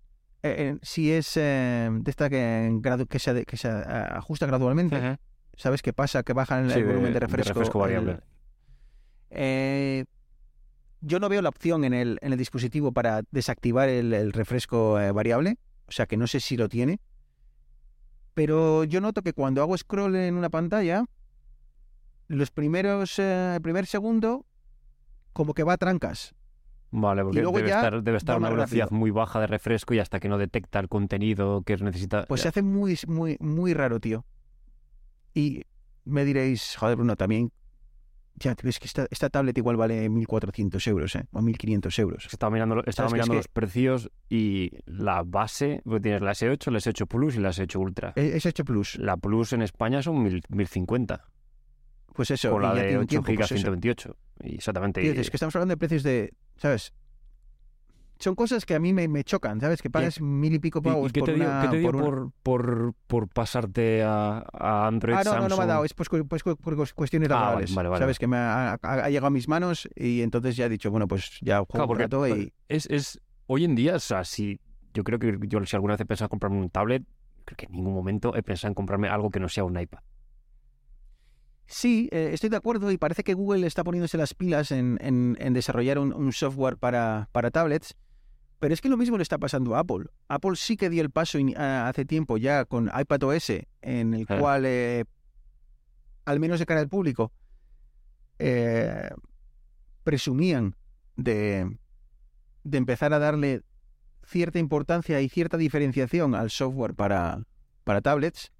[0.43, 5.19] eh, eh, si es eh, de esta que, que, se, que se eh, ajusta gradualmente.
[5.57, 6.23] ¿Sabes qué pasa?
[6.25, 7.79] Que bajan el, Sí, el volumen de de refresco.
[7.79, 8.13] variable.
[8.13, 8.23] el-
[9.31, 10.05] Eh,
[11.05, 14.99] yo no veo la opción en el, en el dispositivo para desactivar el, el refresco
[14.99, 15.59] eh, variable.
[15.87, 17.01] O sea que no sé si lo tiene.
[18.33, 21.05] Pero yo noto que cuando hago scroll en una pantalla,
[22.27, 24.47] los primeros, eh, el primer segundo,
[25.33, 26.35] como que va a trancas.
[26.91, 28.99] Vale, porque debe estar, debe estar a una velocidad rápido.
[28.99, 32.25] muy baja de refresco y hasta que no detecta el contenido que necesita.
[32.27, 34.25] Pues se hace muy, muy, muy raro, tío.
[35.35, 35.65] Y
[36.05, 37.51] me diréis, joder, Bruno, también.
[38.37, 41.25] Ya, es que esta, esta tablet igual vale 1.400 euros, ¿eh?
[41.33, 42.27] O 1.500 euros.
[42.33, 46.79] Estaba mirando, estaba mirando que- los precios y la base, porque tienes la S8, la
[46.79, 48.13] S8 Plus y la S8 Ultra.
[48.17, 48.97] Es es 8 Plus.
[48.99, 51.25] La Plus en España son mil- 1050,
[52.13, 53.61] Pues eso, con y la de tiene un 8 tiempo, GB pues eso.
[53.61, 54.17] 128.
[54.43, 55.01] Y exactamente.
[55.01, 56.93] Tío, es que estamos hablando de precios de, ¿sabes?
[58.19, 59.83] Son cosas que a mí me, me chocan, ¿sabes?
[59.83, 61.61] Que pagas mil y pico ¿Y- pavos ¿Y qué por te dio, una...
[61.63, 65.49] qué te dio por una- por, por, por pasarte a, a Android Ah, no, no,
[65.49, 67.75] no me ha dado, es pues, pues por cuestiones Ah, laborales.
[67.75, 68.17] vale, vale, ¿Sabes?
[68.17, 68.21] vale.
[68.21, 71.57] Que me ha, llegado a mis manos y entonces ya he dicho, bueno, pues ya
[71.59, 72.53] juego Claro, un rato y...
[72.69, 74.61] es, es hoy en día, o sea, si
[74.95, 77.03] yo creo que yo si alguna vez he pensado en comprarme un tablet,
[77.45, 79.99] creo que en ningún momento he pensado en comprarme algo que no sea un iPad.
[81.67, 85.37] Sí, eh, estoy de acuerdo y parece que Google está poniéndose las pilas en, en-
[85.41, 87.97] en desarrollar un, un software para, para tablets,
[88.59, 90.07] pero es que lo mismo le está pasando a Apple.
[90.29, 93.51] Apple sí que dio el paso in- a- hace tiempo ya con iPadOS,
[93.83, 95.05] en el cual, eh,
[96.25, 97.33] al menos de cara al público,
[98.39, 99.11] eh,
[100.03, 100.77] presumían
[101.17, 101.77] de,
[102.65, 103.63] de empezar a darle
[104.27, 107.45] cierta importancia y cierta diferenciación al software para,
[107.85, 108.53] para tablets,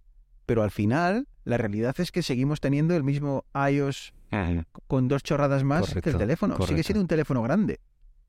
[0.47, 4.13] pero al final la realidad es que seguimos teniendo el mismo iOS
[4.87, 6.57] con dos chorradas más que el Correcto, teléfono.
[6.67, 7.81] Sigue siendo un teléfono grande,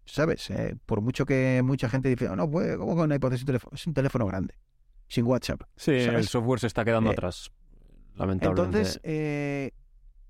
[0.05, 0.49] ¿sabes?
[0.49, 3.45] Eh, por mucho que mucha gente dice, "Oh, no, pues, ¿cómo con iPod es un
[3.47, 3.75] teléfono?
[3.75, 4.55] Es un teléfono grande,
[5.07, 5.61] sin WhatsApp.
[5.75, 6.19] Sí, ¿sabes?
[6.21, 7.51] el software se está quedando Eh, atrás,
[8.15, 8.77] lamentablemente.
[8.79, 9.71] Entonces, eh,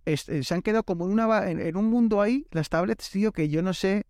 [0.05, 2.69] es- eh, se han quedado como en, una, va- en, en un mundo ahí, las
[2.69, 4.05] tablets, tío, que yo no sé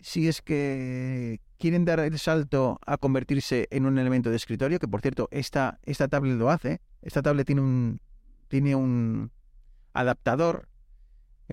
[0.00, 4.88] si es que quieren dar el salto a convertirse en un elemento de escritorio, que
[4.88, 6.80] por cierto, esta, esta tablet lo hace.
[7.02, 8.00] Esta tablet tiene un,
[8.48, 9.30] tiene un
[9.92, 10.68] adaptador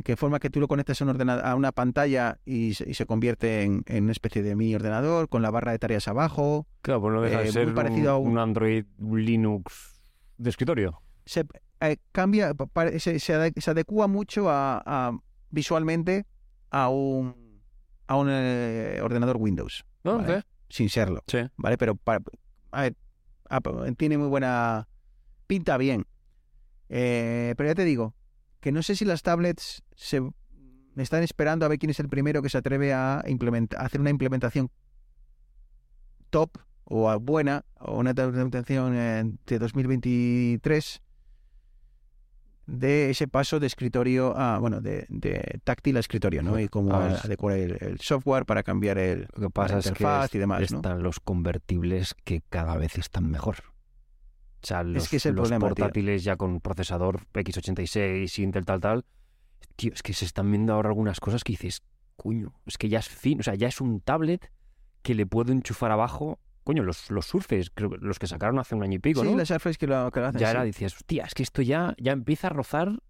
[0.03, 2.93] que forma que tú lo conectas a, un ordena- a una pantalla y se, y
[2.93, 6.67] se convierte en, en una especie de mini ordenador con la barra de tareas abajo.
[6.81, 10.01] claro, pues no deja eh, de muy ser parecido un, a un- un Android Linux
[10.37, 11.01] de escritorio.
[11.25, 11.45] se
[11.81, 12.53] eh, cambia,
[12.97, 15.17] se, se ade- se adecua mucho a, a-
[15.49, 16.25] visualmente
[16.71, 17.61] a un,
[18.07, 20.17] a un eh, ordenador Windows, ¿No?
[20.17, 20.27] Vale.
[20.27, 20.43] ¿Qué?
[20.69, 21.39] sin serlo, Sí.
[21.57, 21.77] ¿vale?
[21.77, 22.21] Pero para-
[22.71, 22.95] a ver,
[23.49, 24.87] ah, pa- tiene muy buena
[25.47, 26.05] pinta bien.
[26.89, 28.13] Eh, pero ya te digo,
[28.59, 30.21] que no sé si las tablets se
[30.97, 34.01] están esperando a ver quién es el primero que se atreve a, implementar, a hacer
[34.01, 34.69] una implementación
[36.29, 41.01] top o a buena o una implementación eh, de 2023
[42.67, 46.59] de ese paso de escritorio a, bueno, de, de táctil a escritorio, ¿no?
[46.59, 49.89] Y cómo adecuar el, el software para cambiar el, Lo que pasa la es que
[49.89, 50.77] interfaz es- y demás, ¿no?
[50.77, 53.57] están los convertibles que cada vez están mejor.
[54.61, 55.75] O sea, los, que es el los problema, tío.
[55.75, 59.05] portátiles ya con procesador x86, Intel, tal, tal.
[59.75, 61.83] Tío, es que se están viendo ahora algunas cosas que dices,
[62.17, 64.51] coño, es que ya es fin, o sea, ya es un tablet
[65.01, 66.39] que le puedo enchufar abajo.
[66.65, 67.31] Coño, los, los
[67.73, 69.37] creo los que sacaron hace un año y pico, sí, ¿no?
[69.37, 70.51] las Surface que lo, que lo hacen, ya sí.
[70.51, 73.01] era, decías, hostia, es que esto ya, ya empieza a rozar,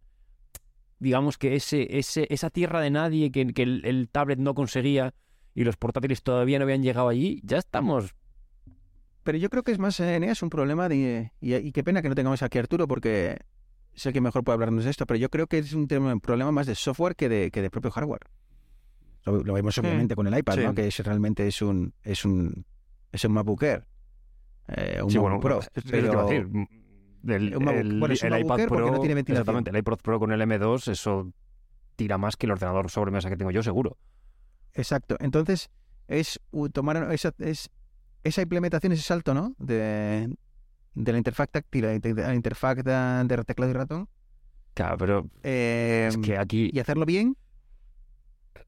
[1.00, 5.14] digamos que ese, ese, esa tierra de nadie que, que el, el tablet no conseguía
[5.56, 8.16] y los portátiles todavía no habían llegado allí, ya estamos.
[9.30, 11.32] Pero yo creo que es más, Eneas, un problema de...
[11.39, 13.38] Y, y qué pena que no tengamos aquí a Arturo, porque
[13.93, 16.11] es el que mejor puede hablarnos de esto, pero yo creo que es un tema-
[16.13, 18.21] un problema más de software que de, que de propio hardware.
[19.25, 20.61] Lo, lo vemos obviamente con el iPad, sí.
[20.63, 20.73] ¿no?
[20.73, 22.65] que es, realmente es un, es un,
[23.11, 23.86] es un MacBook Air.
[24.69, 25.59] eh, un Sí, MacBook bueno, Pro.
[25.59, 26.47] es- es pero- decir.
[27.27, 29.77] El, Un MacBook- el- bueno, es un el MacBook iPad Pro, no tiene exactamente, el
[29.77, 31.32] iPad Pro con el M2, eso
[31.95, 33.95] tira más que el ordenador sobremesa que tengo yo, seguro.
[34.73, 35.17] Exacto.
[35.19, 35.69] Entonces,
[36.07, 36.39] es
[36.73, 37.69] tomar esa, es,
[38.24, 39.55] esa implementación, ese salto, ¿no?
[39.57, 40.30] De,
[40.93, 44.09] de la interfaz táctil a la interfaz de, teclado y ratón.
[44.74, 47.36] Claro, pero eh, es que aquí y hacerlo bien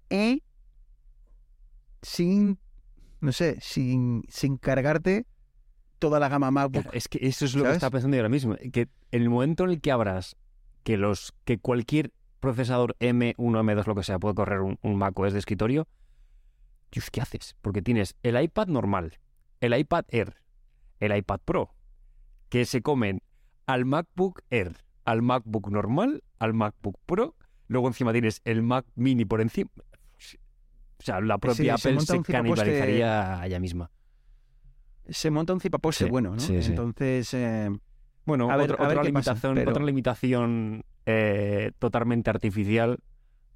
[0.09, 0.43] y
[2.01, 2.59] sin,
[3.21, 5.25] no sé, sin, sin cargarte
[5.99, 6.83] toda la gama MacBook.
[6.83, 7.73] Claro, es que eso es lo ¿sabes?
[7.73, 8.55] que estaba pensando yo ahora mismo.
[8.73, 10.35] Que en el momento en el que abras
[10.83, 15.17] que los que cualquier procesador M1, M2, lo que sea, puede correr un, un Mac
[15.17, 15.87] OS de escritorio,
[16.91, 17.55] Dios, ¿qué haces?
[17.61, 19.19] Porque tienes el iPad normal,
[19.61, 20.35] el iPad Air,
[20.99, 21.73] el iPad Pro,
[22.49, 23.21] que se comen
[23.65, 27.35] al MacBook Air, al MacBook normal, al MacBook Pro,
[27.67, 29.71] luego encima tienes el Mac Mini por encima.
[29.77, 33.89] O sea, la propia Apple se, canibalizaría a ella misma.
[35.09, 36.39] Se monta un cipaposte Sí, bueno, ¿no?
[36.39, 36.55] sí.
[36.55, 37.69] Entonces, eh,
[38.23, 42.99] Bueno, A ver- otro- a ver otra, pasa, limitación, pero- otra limitación eh, totalmente artificial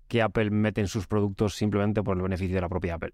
[0.08, 3.14] que Apple mete en sus productos simplemente por el beneficio de la propia Apple.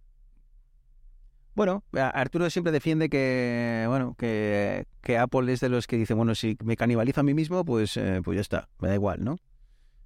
[1.53, 6.33] Bueno, Arturo siempre defiende que, bueno, que, que Apple es de los que dice, bueno,
[6.33, 9.37] si me canibalizo a mí mismo, pues, eh, pues ya está, me da igual, ¿no?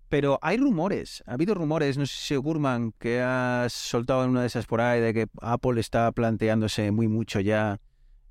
[0.10, 4.42] Pero hay rumores, ha habido rumores, no sé si Gurman, que has soltado en una
[4.42, 7.80] de esas por ahí, de que Apple está planteándose muy mucho ya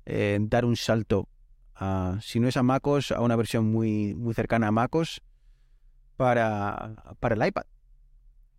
[0.05, 1.29] eh, dar un salto,
[1.73, 5.21] a, si no es a MacOS, a una versión muy, muy cercana a MacOS
[6.17, 7.63] para, para el iPad.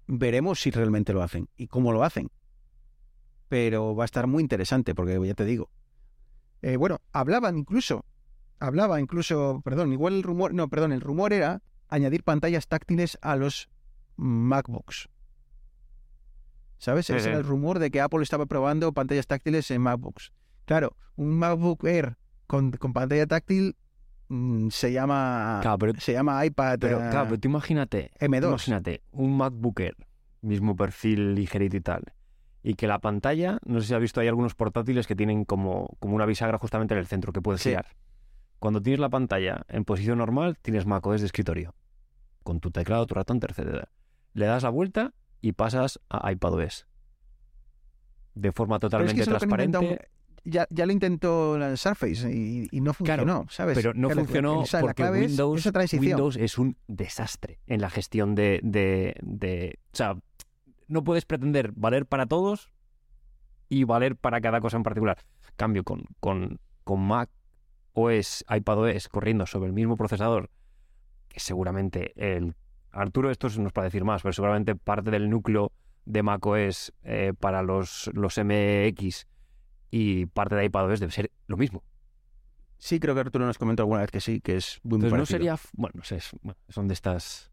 [0.06, 2.30] Veremos si realmente lo hacen y cómo lo hacen
[3.48, 5.70] pero va a estar muy interesante porque ya te digo.
[6.62, 8.04] Eh, bueno, hablaban incluso,
[8.58, 13.36] hablaba incluso, perdón, igual el rumor, no, perdón, el rumor era añadir pantallas táctiles a
[13.36, 13.68] los
[14.16, 15.08] MacBooks.
[16.78, 17.08] ¿Sabes?
[17.08, 20.32] Ese era el rumor de que Apple estaba probando pantallas táctiles en MacBooks.
[20.66, 22.16] Claro, un MacBook Air
[22.46, 23.76] con, con pantalla táctil
[24.28, 28.26] mm, se llama Claro, pero, se llama iPad pero, eh, claro, pero tú imagínate, tú
[28.26, 28.48] M2.
[28.48, 29.96] imagínate un MacBook Air,
[30.42, 32.02] mismo perfil ligerito y tal,
[32.68, 35.96] y que la pantalla, no sé si has visto, hay algunos portátiles que tienen como,
[36.00, 37.68] como una bisagra justamente en el centro que puedes Sí.
[37.68, 37.86] girar.
[38.58, 41.76] Cuando tienes la pantalla en posición normal, tienes macOS de escritorio,
[42.42, 43.88] con tu teclado, tu ratón, etcétera.
[44.32, 46.88] Le das la vuelta y pasas a iPadOS.
[48.34, 50.08] De forma es totalmente es que transparente.
[50.42, 53.76] ya, ya lo intentó la Surface y, y no Claro, funcionó, ¿sabes?
[53.76, 56.00] Pero no Claro, funcionó porque es Windows, transición.
[56.04, 60.16] Windows es un desastre en la gestión de, de, de- O sea,
[60.88, 62.70] no puedes pretender valer para todos
[63.68, 65.18] y valer para cada cosa en particular.
[65.56, 67.30] Cambio con, con, con Mac
[67.94, 70.50] OS, iPadOS corriendo sobre el mismo procesador,
[71.28, 72.54] que seguramente el...
[72.92, 75.70] Arturo esto nos para decir más, pero seguramente parte del núcleo
[76.06, 79.26] de macOS eh, para los, los MX
[79.90, 81.82] y parte de iPadOS debe ser lo mismo.
[82.78, 85.16] Sí, creo que Arturo nos comentó alguna vez que sí, que es muy, Entonces no
[85.18, 85.26] parecido.
[85.38, 86.20] sería, f- bueno, no sé,
[86.68, 87.50] son de estas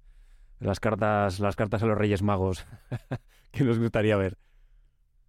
[0.64, 2.66] las cartas, las cartas a los Reyes Magos
[3.52, 4.38] que nos gustaría ver.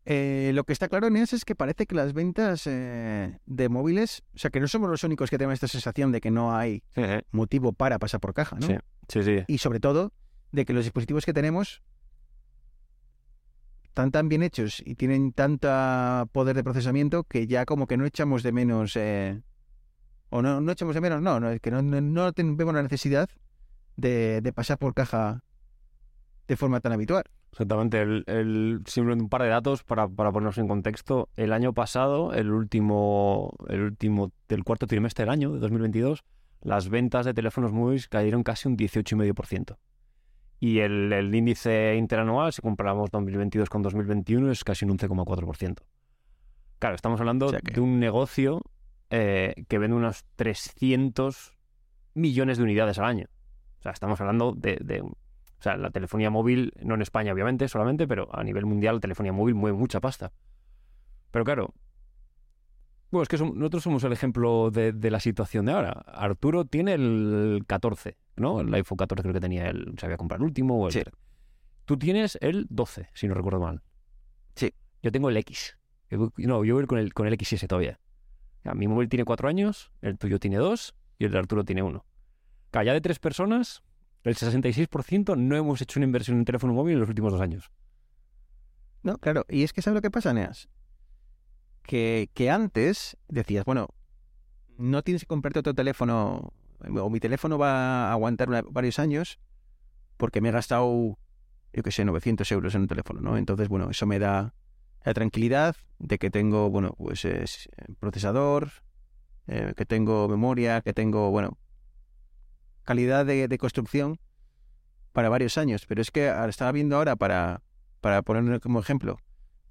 [0.07, 4.23] Eh, lo que está claro, Neas, es que parece que las ventas eh, de móviles,
[4.35, 6.83] o sea, que no somos los únicos que tenemos esta sensación de que no hay
[7.31, 8.67] motivo para pasar por caja, ¿no?
[8.67, 8.77] Sí,
[9.09, 9.45] sí, sí.
[9.47, 10.13] Y sobre todo,
[10.53, 11.83] de que los dispositivos que tenemos
[13.85, 18.05] están tan bien hechos y tienen tanta poder de procesamiento que ya como que no
[18.05, 19.41] echamos de menos, eh,
[20.31, 22.83] o no, no echamos de menos, no, no es que no, no, no vemos la
[22.83, 23.31] necesidad
[23.97, 25.43] de, de pasar por caja
[26.49, 27.25] de forma tan habitual.
[27.53, 28.01] Exactamente.
[28.03, 31.29] El, el- simplemente un par de datos para, para ponernos en contexto.
[31.37, 36.25] El año pasado, el último, el último del cuarto trimestre del año, de 2022,
[36.63, 39.77] las ventas de teléfonos móviles cayeron casi un 18,5%.
[40.61, 45.79] Y el, el índice interanual, si comparamos 2022 con 2021, es casi un 11,4%.
[46.79, 48.63] Claro, estamos hablando O sea que- de un negocio
[49.11, 51.53] eh, que vende unos 300
[52.15, 53.27] millones de unidades al año.
[53.85, 58.35] Sea, estamos hablando de, o sea, la telefonía móvil, no en España obviamente solamente, pero
[58.35, 60.33] a nivel mundial la telefonía móvil mueve mucha pasta.
[61.31, 61.75] Pero claro,
[63.11, 65.91] bueno, es que nosotros somos el ejemplo de, de la situación de ahora.
[66.07, 68.63] Arturo tiene el 14, ¿no?
[68.63, 71.03] El iPhone 14 creo que tenía él, se había comprado el último o el Sí.
[71.03, 71.17] 13.
[71.85, 73.83] Tú tienes el 12, si no recuerdo mal.
[74.55, 74.73] Sí.
[75.03, 75.77] Yo tengo el X.
[76.09, 78.01] Yo No, yo voy con el, con el XS todavía.
[78.65, 81.83] Ya, mi móvil tiene 4 años, el tuyo tiene 2 y el de Arturo tiene
[81.83, 82.03] 1.
[82.83, 83.83] Ya de tres personas,
[84.25, 87.71] el 66% no hemos hecho una inversión en teléfono móvil en los últimos dos años.
[89.03, 89.45] No, claro.
[89.49, 90.69] Y es que ¿sabes lo que pasa, Neas?
[91.83, 93.89] Que, que antes decías, bueno,
[94.79, 96.53] no tienes que comprarte otro teléfono
[96.89, 99.39] o mi teléfono va a aguantar varios años
[100.17, 101.19] porque me he gastado,
[101.73, 103.37] yo qué sé, 900 euros en un teléfono, ¿no?
[103.37, 104.55] Entonces, bueno, eso me da
[105.05, 107.69] la tranquilidad de que tengo, bueno, pues es
[107.99, 108.71] procesador,
[109.47, 111.59] eh, que tengo memoria, que tengo, bueno,
[112.85, 114.19] calidad de, de construcción
[115.13, 115.87] para varios años.
[115.87, 117.63] Pero es que estaba viendo ahora, para,
[118.01, 119.19] para poner como ejemplo,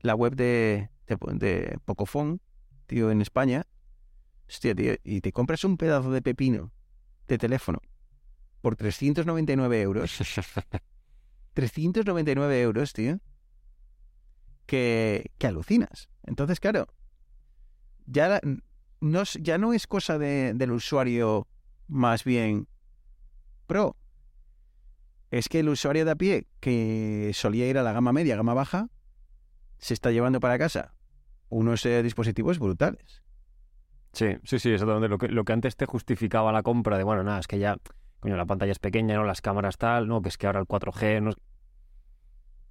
[0.01, 2.39] la web de, de, de Pocophone,
[2.87, 3.65] tío, en España.
[4.47, 6.71] Hostia, tío, y te compras un pedazo de pepino
[7.27, 7.79] de teléfono
[8.61, 10.17] por 399 euros.
[11.53, 13.19] 399 euros, tío.
[14.65, 16.09] Que, que alucinas.
[16.23, 16.87] Entonces, claro,
[18.05, 18.41] ya la-
[19.01, 21.47] no, es- ya no es cosa de- del usuario
[21.87, 22.67] más bien
[23.63, 23.95] pro.
[25.31, 28.53] Es que el usuario de a pie, que solía ir a la gama media, gama
[28.53, 28.89] baja,
[29.79, 30.93] se está llevando para casa
[31.49, 33.21] unos eh, dispositivos brutales.
[34.13, 35.07] Sí, sí, sí, exactamente.
[35.09, 37.77] Lo que, lo que antes te justificaba la compra de, bueno, nada, es que ya,
[38.19, 39.23] coño, la pantalla es pequeña, ¿no?
[39.23, 41.31] Las cámaras tal, no, que es que ahora el 4G, no,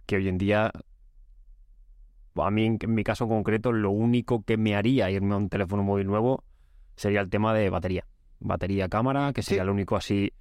[0.07, 0.71] que hoy en día,
[2.37, 5.49] a mí, en, en mi caso concreto, lo único que me haría irme a un
[5.49, 6.45] teléfono móvil nuevo
[6.97, 8.07] sería el tema de batería.
[8.41, 9.67] Batería, cámara, que sería Sí.
[9.67, 10.33] lo único así.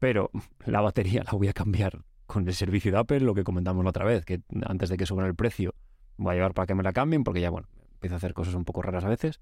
[0.00, 0.30] Pero
[0.66, 3.90] la batería la voy a cambiar con el servicio de Apple, lo que comentamos la
[3.90, 5.74] otra vez, que antes de que suban el precio,
[6.16, 8.54] voy a llevar para que me la cambien, porque ya, bueno, empiezo a hacer cosas
[8.54, 9.40] un poco raras a veces.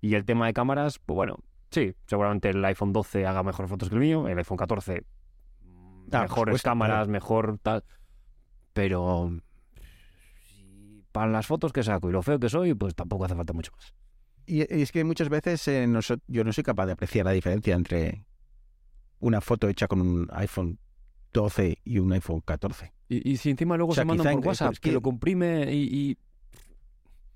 [0.00, 1.36] Y el tema de cámaras, pues bueno,
[1.70, 5.04] sí, seguramente el iPhone 12 haga mejores fotos que el mío, el iPhone 14
[5.62, 7.10] mm, Ah, mejores cámaras, claro.
[7.12, 7.84] mejor tal.
[8.72, 9.30] Pero
[11.12, 13.72] para las fotos que saco y lo feo que soy, pues tampoco hace falta mucho
[13.76, 13.94] más.
[14.46, 17.74] Y, es que muchas veces eh, noso- yo no soy capaz de apreciar la diferencia
[17.74, 18.24] entre
[19.22, 20.78] una foto hecha con un iPhone
[21.32, 22.92] 12 y un iPhone 14.
[23.08, 24.90] Y, y si encima luego O sea, se mandan por en- WhatsApp, es que...
[24.90, 26.18] que- lo comprime y, y-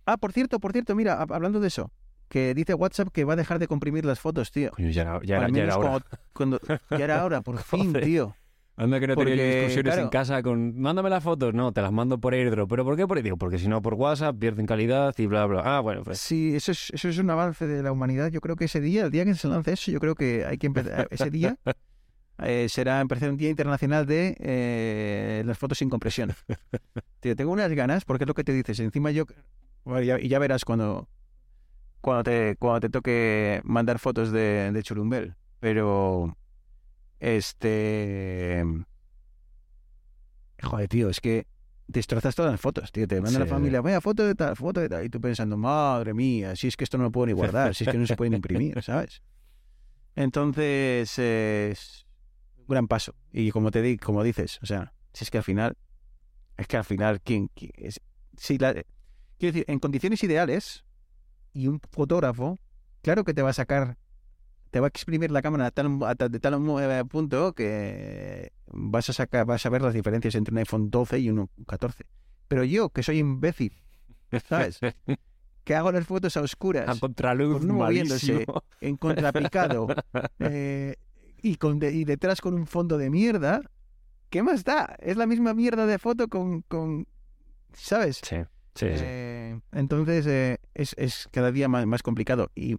[0.04, 1.90] Ah, por cierto, por cierto, mira, hab- hablando de eso,
[2.28, 4.70] que dice WhatsApp que va a dejar de comprimir las fotos, tío.
[4.70, 5.88] Coño, ya era, ya Para era, mí ya es era hora.
[6.32, 8.34] cuando- cuando- ya era hora, por fin, tío.
[8.78, 11.80] Anda que no tenía yo Porque, discusiones en casa con mándame las fotos, no, te
[11.80, 13.06] las mando por airdrop, pero ¿por qué?
[13.06, 13.22] Por...
[13.22, 15.62] Digo, porque si no por WhatsApp pierden calidad y bla bla.
[15.64, 18.30] Ah, bueno, pues Sí, eso es, eso es un avance de la humanidad.
[18.30, 20.58] Yo creo que ese día, el día que se lance eso, yo creo que hay
[20.58, 21.08] que empezar.
[21.10, 21.56] Ese día
[22.42, 26.34] eh, será empezar un día internacional de eh, las fotos sin compresión.
[27.20, 28.78] Tío, tengo unas ganas, porque es lo que te dices.
[28.80, 29.24] Encima yo.
[29.84, 31.08] bueno, ya- y ya verás cuando.
[32.02, 35.34] Cuando te, cuando te toque mandar fotos de, de Churumbel.
[35.60, 36.36] Pero.
[37.20, 38.64] Este.
[40.62, 41.46] Joder, tío, es que
[41.86, 43.06] destrozas todas las fotos, tío.
[43.06, 45.04] Te manda la familia, vaya foto de tal, foto de tal.
[45.04, 47.84] Y tú pensando, madre mía, si es que esto no lo puedo ni guardar, si
[47.84, 49.22] es que no se pueden imprimir, ¿sabes?
[50.14, 52.06] Entonces, eh, es
[52.56, 53.14] un gran paso.
[53.32, 55.76] Y como te di, como dices, o sea, si es que al final,
[56.56, 57.48] es que al final, ¿quién?
[57.54, 58.00] quién es?
[58.36, 60.86] Si la, quiero decir, en condiciones ideales,
[61.56, 62.58] y un fotógrafo,
[63.00, 63.96] claro que te va a sacar,
[64.76, 69.14] te va a exprimir la cámara a tal, a de tal punto que vas a
[69.14, 72.04] sacar, vas a ver las diferencias entre un iPhone 12 y un 14.
[72.46, 73.72] Pero yo, que soy imbécil,
[74.46, 74.78] ¿sabes?
[75.64, 78.44] que hago las fotos a oscuras, a contraluz Pues no moviéndose.
[78.82, 79.86] en contrapicado,
[80.40, 80.96] eh,
[81.40, 83.62] y, con de- y detrás con un fondo de mierda,
[84.28, 84.94] ¿qué más da?
[84.98, 87.06] Es la misma mierda de foto con, con
[87.72, 88.20] ¿sabes?
[88.22, 88.36] Sí,
[88.74, 89.04] sí, sí.
[89.06, 92.50] Eh, entonces eh, es, es cada día más, más complicado.
[92.54, 92.76] Y,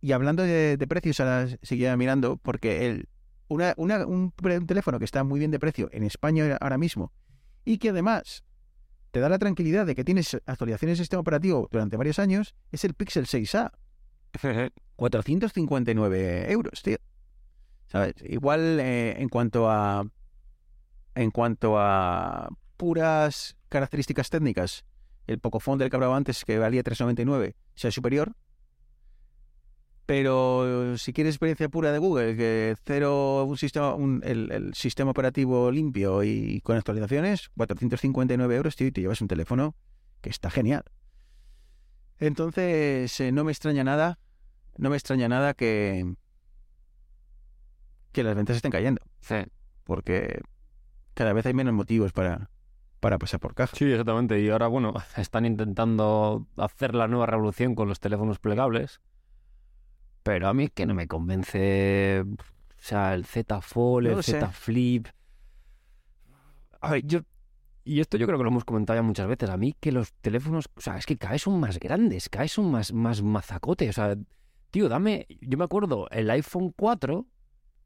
[0.00, 3.08] y hablando de, de precios, ahora seguía mirando, porque el,
[3.48, 4.32] una, una- un,
[4.66, 7.12] teléfono que está muy bien de precio en España ahora mismo
[7.64, 8.44] y que además
[9.10, 12.84] te da la tranquilidad de que tienes actualizaciones de sistema operativo durante varios años es
[12.84, 13.72] el Pixel 6A.
[14.96, 16.98] 459 euros, tío.
[17.88, 18.14] ¿Sabes?
[18.22, 20.04] Igual eh, en cuanto a.
[21.16, 24.84] En cuanto a puras características técnicas,
[25.26, 28.32] el Pocophone del que hablaba antes, que valía 399, sea superior.
[30.06, 35.12] Pero si quieres experiencia pura de Google, que cero, un sistema, un- el, el sistema
[35.12, 39.76] operativo limpio y con actualizaciones, 459 euros, tío, y te llevas un teléfono
[40.20, 40.82] que está genial.
[42.18, 44.18] Entonces, eh, no me extraña nada,
[44.76, 46.14] no me extraña nada que,
[48.12, 49.36] que las ventas estén cayendo, Sí.
[49.84, 50.40] porque
[51.14, 52.50] cada vez hay menos motivos para,
[53.00, 53.76] para pasar por caja.
[53.76, 54.40] Sí, exactamente.
[54.40, 59.00] Y ahora, bueno, están intentando hacer la nueva revolución con los teléfonos plegables.
[60.30, 62.20] Pero a mí es que no me convence.
[62.24, 62.36] O
[62.82, 64.22] sea, el Z Fold, No el.
[64.22, 65.08] Z Flip.
[66.80, 67.20] A ver, yo.
[67.82, 69.50] Y esto yo creo que lo hemos comentado ya muchas veces.
[69.50, 70.66] A mí que los teléfonos.
[70.76, 73.88] O sea, es que cada vez son más grandes, cada vez son más, más mazacote.
[73.88, 74.16] O sea,
[74.70, 75.26] tío, dame.
[75.40, 77.26] Yo me acuerdo, el iPhone 4,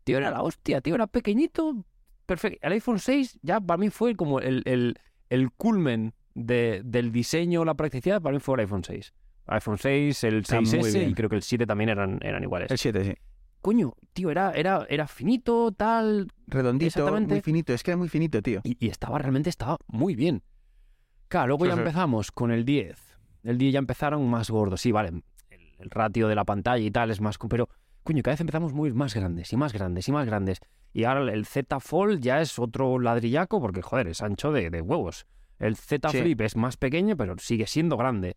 [0.05, 1.85] tío, era la hostia, tío, era pequeñito.
[2.27, 2.59] Perfecto.
[2.61, 4.99] El iPhone 6 ya para mí fue como el, el,
[5.31, 9.15] el culmen de- del diseño, la practicidad, para mí fue el iPhone 6.
[9.47, 11.11] iPhone 6, el Está muy 6S bien.
[11.11, 12.71] y creo que el 7 también eran, eran iguales.
[12.71, 13.15] El 7, sí.
[13.61, 17.73] coño, tío, era, era, era finito, tal, Redondito, muy finito.
[17.73, 18.61] Es que era muy finito, tío.
[18.65, 20.43] y, y estaba realmente estaba muy bien.
[21.29, 21.81] Claro, luego Sí, ya sí.
[21.81, 22.99] empezamos con el 10.
[23.43, 24.81] El 10 ya empezaron más gordos.
[24.81, 25.23] Sí, vale, el,
[25.79, 27.37] el ratio de la pantalla y tal es más...
[27.49, 27.69] Pero,
[28.03, 30.61] coño, cada vez empezamos muy más grandes y más grandes y más grandes.
[30.93, 34.81] Y ahora el Z Fold ya es otro ladrillaco porque, joder, es ancho de, de
[34.81, 35.27] huevos.
[35.59, 36.19] El Z Sí.
[36.21, 38.37] Flip es más pequeño, pero sigue siendo grande.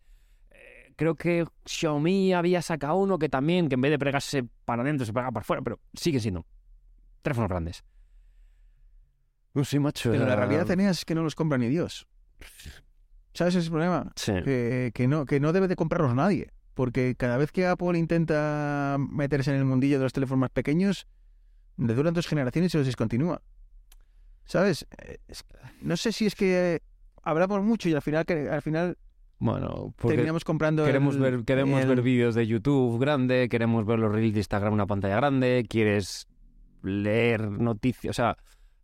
[0.98, 4.82] Eh, Creo que Xiaomi había sacado uno que también, que en vez de pegarse para
[4.82, 6.44] adentro, se pega para afuera, pero sigue siendo
[7.22, 7.84] teléfonos grandes.
[9.54, 10.10] No sé, macho.
[10.10, 12.06] Pero la realidad, Eneas, es que no los compra ni Dios.
[13.32, 14.12] ¿Sabes ese es el problema?
[14.16, 14.32] Sí.
[14.44, 16.50] Que, que no, que no debe de comprarlos nadie.
[16.74, 21.06] Porque cada vez que Apple intenta meterse en el mundillo de los teléfonos más pequeños,
[21.76, 23.40] le duran dos generaciones y se los discontinúa.
[24.44, 24.86] ¿Sabes?
[24.98, 25.18] Eh,
[25.82, 26.82] no sé si es que
[27.22, 28.96] hablamos mucho y al final, que- al final
[29.40, 30.84] Bueno, porque terminamos comprando.
[30.84, 34.40] queremos el- ver, queremos el- ver vídeos de YouTube grande, queremos ver los reels de
[34.40, 36.26] Instagram en una pantalla grande, quieres
[36.82, 38.36] leer noticias, o sea,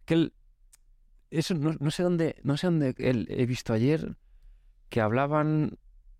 [0.05, 0.33] que el-
[1.31, 4.17] eso no, no sé dónde, no sé dónde el- he visto ayer
[4.89, 5.77] que hablaban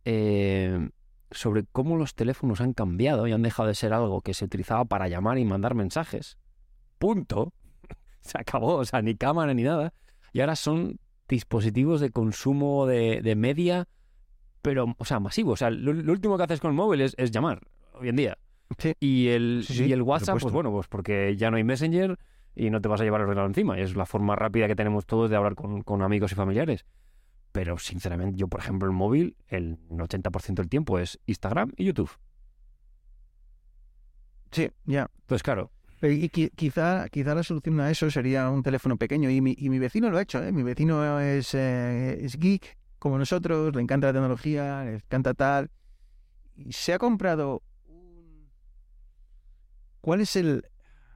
[0.07, 0.91] eh,
[1.31, 4.85] sobre cómo los teléfonos han cambiado y han dejado de ser algo que se utilizaba
[4.85, 6.37] para llamar y mandar mensajes.
[6.99, 7.53] Punto.
[8.21, 9.95] Se acabó, o sea, ni cámara ni nada.
[10.33, 13.89] Y ahora son dispositivos de consumo de, de media,
[14.65, 15.53] pero, o sea, masivo.
[15.53, 17.61] O sea, lo, lo último que haces con el móvil es, es llamar,
[17.93, 18.39] hoy en día.
[18.79, 18.95] Sí.
[18.99, 22.19] Y el, Sí, sí, y el WhatsApp, pues bueno, pues porque ya no hay Messenger
[22.57, 23.79] y no te vas a llevar el ordenador encima.
[23.79, 26.87] Y es la forma rápida que tenemos todos de hablar con, con amigos y familiares.
[27.53, 32.11] Pero, sinceramente, yo, por ejemplo, el móvil, el 80% del tiempo es Instagram y YouTube.
[34.51, 35.11] Sí, ya.
[35.21, 35.71] Entonces, claro,
[36.03, 39.31] y qui- quizá, quizá la solución a eso sería un teléfono pequeño.
[39.31, 40.53] Y mi, y mi vecino lo ha hecho, ¿eh?
[40.53, 45.71] Mi vecino es, eh, es geek, como nosotros, le encanta la tecnología, le encanta tal.
[46.57, 48.49] Y se ha comprado un...
[50.01, 50.65] ¿Cuál es el...?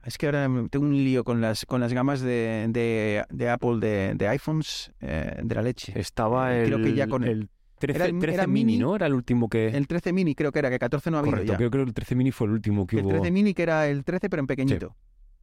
[0.05, 3.79] Es que ahora tengo un lío con las, con las gamas de, de, de Apple,
[3.79, 5.99] de, de iPhones, eh, de la leche.
[5.99, 8.77] estaba Eh, el, creo que ya con- el 13, era el- 13 era mini, mini,
[8.77, 8.95] ¿no?
[8.95, 9.69] Era el último que...
[9.69, 11.57] El 13 mini creo que era, que 14 no ha habido Correcto, ya.
[11.57, 13.09] creo que el 13 mini fue el último que El hubo.
[13.13, 14.95] 13 mini que era el 13 pero en pequeñito.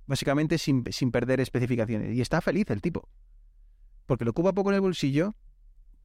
[0.07, 2.15] Básicamente sin, sin perder especificaciones.
[2.17, 3.09] Y está feliz el tipo.
[4.07, 5.35] Porque lo ocupa poco en el bolsillo,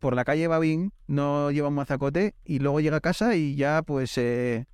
[0.01, 3.55] por la calle va bien, no lleva un mazacote y luego llega a casa y
[3.55, 4.17] ya pues...
[4.17, 4.65] eh,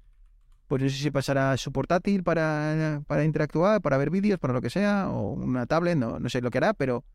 [0.68, 4.62] pues no sé si pasará su portátil para, para interactuar, para ver vídeos, para lo
[4.62, 7.06] que sea, o una tablet, no, no sé lo que hará, pero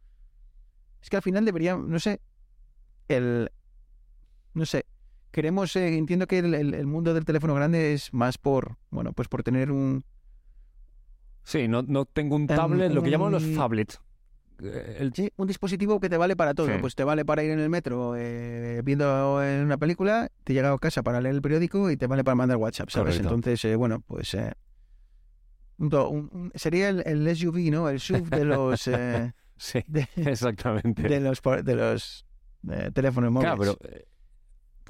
[1.03, 2.21] es que al final debería, no sé,
[3.09, 3.51] el...
[4.55, 4.87] No sé,
[5.33, 9.13] queremos, eh, entiendo que el, el- el mundo del teléfono grande es más por, bueno,
[9.13, 10.05] pues por tener un,
[11.45, 13.43] Sí, no, no tengo un tablet, lo que llaman los.
[13.45, 13.55] Eh,
[14.61, 16.67] El, un dispositivo que te vale para todo.
[16.67, 16.75] Sí.
[16.81, 20.73] Pues te vale para ir en el metro eh, viendo en una película, te llega
[20.73, 23.17] a casa para leer el periódico y te vale para mandar WhatsApp, ¿sabes?
[23.17, 23.35] Correcto.
[23.35, 24.53] Entonces, eh, bueno, pues eh,
[25.79, 27.89] un un- sería el, el SUV, ¿no?
[27.89, 28.81] El SUV de los
[29.57, 31.03] sí, de, exactamente.
[31.03, 32.27] de los de los
[32.95, 33.55] teléfonos móviles.
[33.57, 34.05] Claro, pero.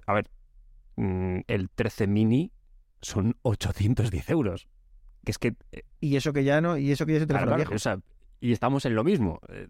[0.06, 0.30] a ver,
[0.96, 2.52] mm, el 13 mini
[3.00, 4.68] son 810 euros.
[5.24, 5.54] Que es que.
[6.00, 7.74] Y eso que ya no, y eso que ya es claro, teléfono claro, viejo.
[7.76, 7.98] o sea,
[8.42, 9.38] y estamos en lo mismo.
[9.48, 9.68] Eh,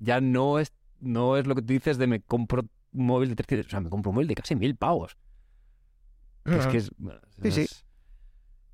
[0.00, 2.62] ya no es, no es lo que tú dices de me compro
[2.92, 3.66] un móvil de 300.
[3.66, 5.16] O sea, me compro un móvil de casi mil pavos.
[6.44, 6.90] Es que es.
[7.42, 7.66] Sí, sí.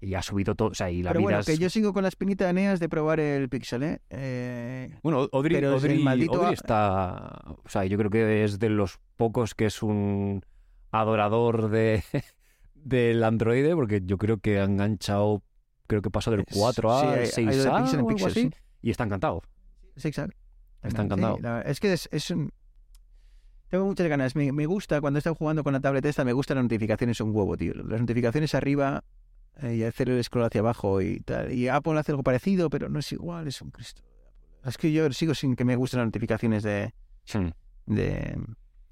[0.00, 0.68] Y ha subido todo.
[0.68, 2.50] O sea, y la Pero vida bueno, es- que yo sigo con la espinita de
[2.50, 4.00] Eneas de probar el Pixel, ¿eh?
[4.10, 7.42] Eh, Bueno, Odri, Pero el maldito a- está.
[7.64, 10.42] O sea, yo creo que es de los pocos que es un
[10.90, 12.02] adorador de
[12.74, 15.42] del Android, porque yo creo que ha enganchado.
[15.86, 18.08] Creo que pasó del 4A sí, al ha- ha ido de 6A Pixel en o
[18.08, 18.50] algo Pixel, así, sí.
[18.82, 19.42] Y está encantado.
[19.96, 20.36] Sí, exacto.
[20.82, 21.38] Está Sí, encantado.
[21.40, 22.50] la- es que es, es un...
[23.68, 24.34] Tengo muchas ganas.
[24.34, 27.34] Me, me gusta, cuando estado jugando con la tablet esta, me gustan las notificaciones un
[27.34, 27.72] huevo, tío.
[27.74, 29.04] Las notificaciones arriba
[29.62, 31.52] eh, y hacer el scroll hacia abajo y tal.
[31.52, 34.02] Y Apple hace algo parecido, pero no es igual, es un Cristo.
[34.64, 36.92] Es que yo sigo sin que me gusten las notificaciones de,
[37.32, 37.50] Hmm.
[37.86, 38.36] de,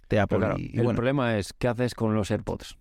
[0.08, 0.38] de Apple.
[0.38, 2.78] Claro, y, el bueno, problema es, ¿qué haces con los AirPods?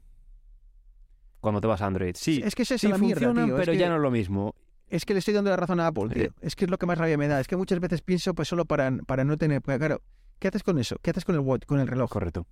[1.39, 2.15] Cuando te vas a Android.
[2.15, 3.55] Sí, es que es esa sí la mierda, funcionan, tío.
[3.57, 4.53] pero es, que, ya no es lo mismo.
[4.89, 6.29] Es que le estoy dando la razón a Apple, tío.
[6.41, 7.39] Es que es lo que más rabia me da.
[7.39, 9.61] Es que muchas veces pienso, pues solo para, para no tener...
[9.61, 10.01] porque, claro,
[10.39, 10.97] ¿qué haces con eso?
[11.01, 12.09] ¿Qué haces con el watch, con el reloj?
[12.09, 12.47] Correcto.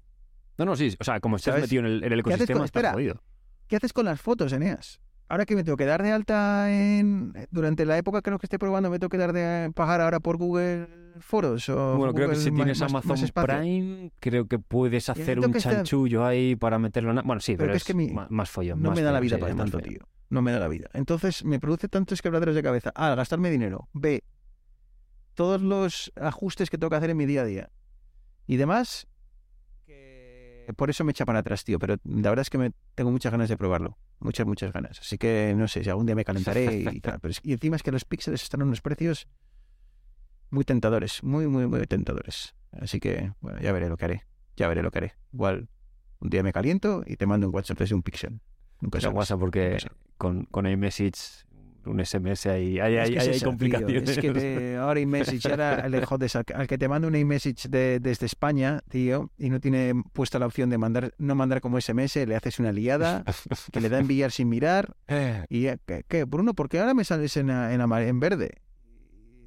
[0.57, 0.95] No, no, sí.
[0.99, 1.63] O sea, como estés ¿Sabes?
[1.63, 2.93] metido en el, en el haces con- ecosistema, estás espera.
[2.93, 3.21] jodido.
[3.67, 4.99] ¿Qué haces con las fotos, Eneas?
[5.27, 7.33] Ahora que me tengo que dar de alta en...
[7.49, 10.19] Durante la época que no que esté probando, me tengo que dar de pagar ahora
[10.19, 10.87] por Google
[11.19, 13.45] Foros o Bueno, creo que si más- tienes más- Amazon más.
[13.45, 17.25] Prime, creo que puedes hacer un chanchullo ahí para meterlo en...
[17.25, 18.81] Bueno, sí, Pero pero, que es que ma- más follón.
[18.83, 20.01] No más me da la vida para es más tanto, tío.
[20.29, 20.89] No me da la vida.
[20.93, 22.91] Entonces me produce tantos quebraderos de cabeza.
[22.95, 23.89] A, al gastarme dinero.
[23.93, 24.23] B,
[25.33, 27.69] todos los ajustes que tengo que hacer en mi día a día.
[28.47, 29.07] Y demás,
[29.85, 31.77] que por eso me echa para atrás, tío.
[31.79, 33.97] Pero la verdad es que me, tengo muchas ganas de probarlo.
[34.19, 34.99] Muchas, muchas ganas.
[34.99, 37.19] Así que no sé si algún día me calentaré y tal.
[37.19, 39.27] Pero es- y encima es que los píxeles están a unos precios
[40.49, 41.21] muy tentadores.
[41.23, 42.55] Muy, muy, muy tentadores.
[42.71, 44.25] Así que, bueno, ya veré lo que haré.
[44.57, 45.13] Ya veré lo que haré.
[45.33, 45.69] Igual
[46.19, 48.39] un día me caliento y te mando un WhatsApp desde un píxel.
[48.81, 49.17] Nunca Pero sabes.
[49.17, 51.45] WhatsApp porque Nunca con, con iMessage,
[51.85, 54.09] un SMS ahí, hay, Es hay, que hay complicaciones.
[54.09, 57.67] Es que te- ahora iMessage, ahora le jodes al, al que te manda un iMessage
[57.69, 61.79] de, desde España, tío, y no tiene puesta la opción de mandar, no mandar como
[61.79, 63.23] SMS, le haces una liada,
[63.71, 64.95] que le da a enviar sin mirar,
[65.49, 66.53] y eh, ¿qué, qué, Bruno?
[66.55, 68.61] ¿Por qué ahora me sales en, en, en verde?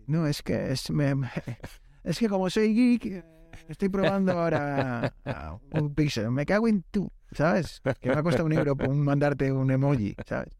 [0.07, 1.15] No, es que es, me-
[2.05, 3.25] es que como soy geek, eh,
[3.69, 6.31] estoy probando ahora ah, un pixel.
[6.31, 7.81] Me cago en tú, ¿sabes?
[8.01, 10.57] Que me ha costado un euro por mandarte un emoji, ¿sabes?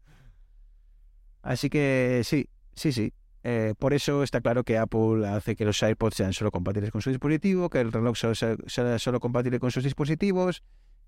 [1.41, 3.13] Así que sí, sí, sí.
[3.43, 7.01] Eh, por eso está claro que Apple hace que los AirPods sean solo compatibles con
[7.01, 10.61] su dispositivo, que el reloj sea, sea solo compatible con sus dispositivos,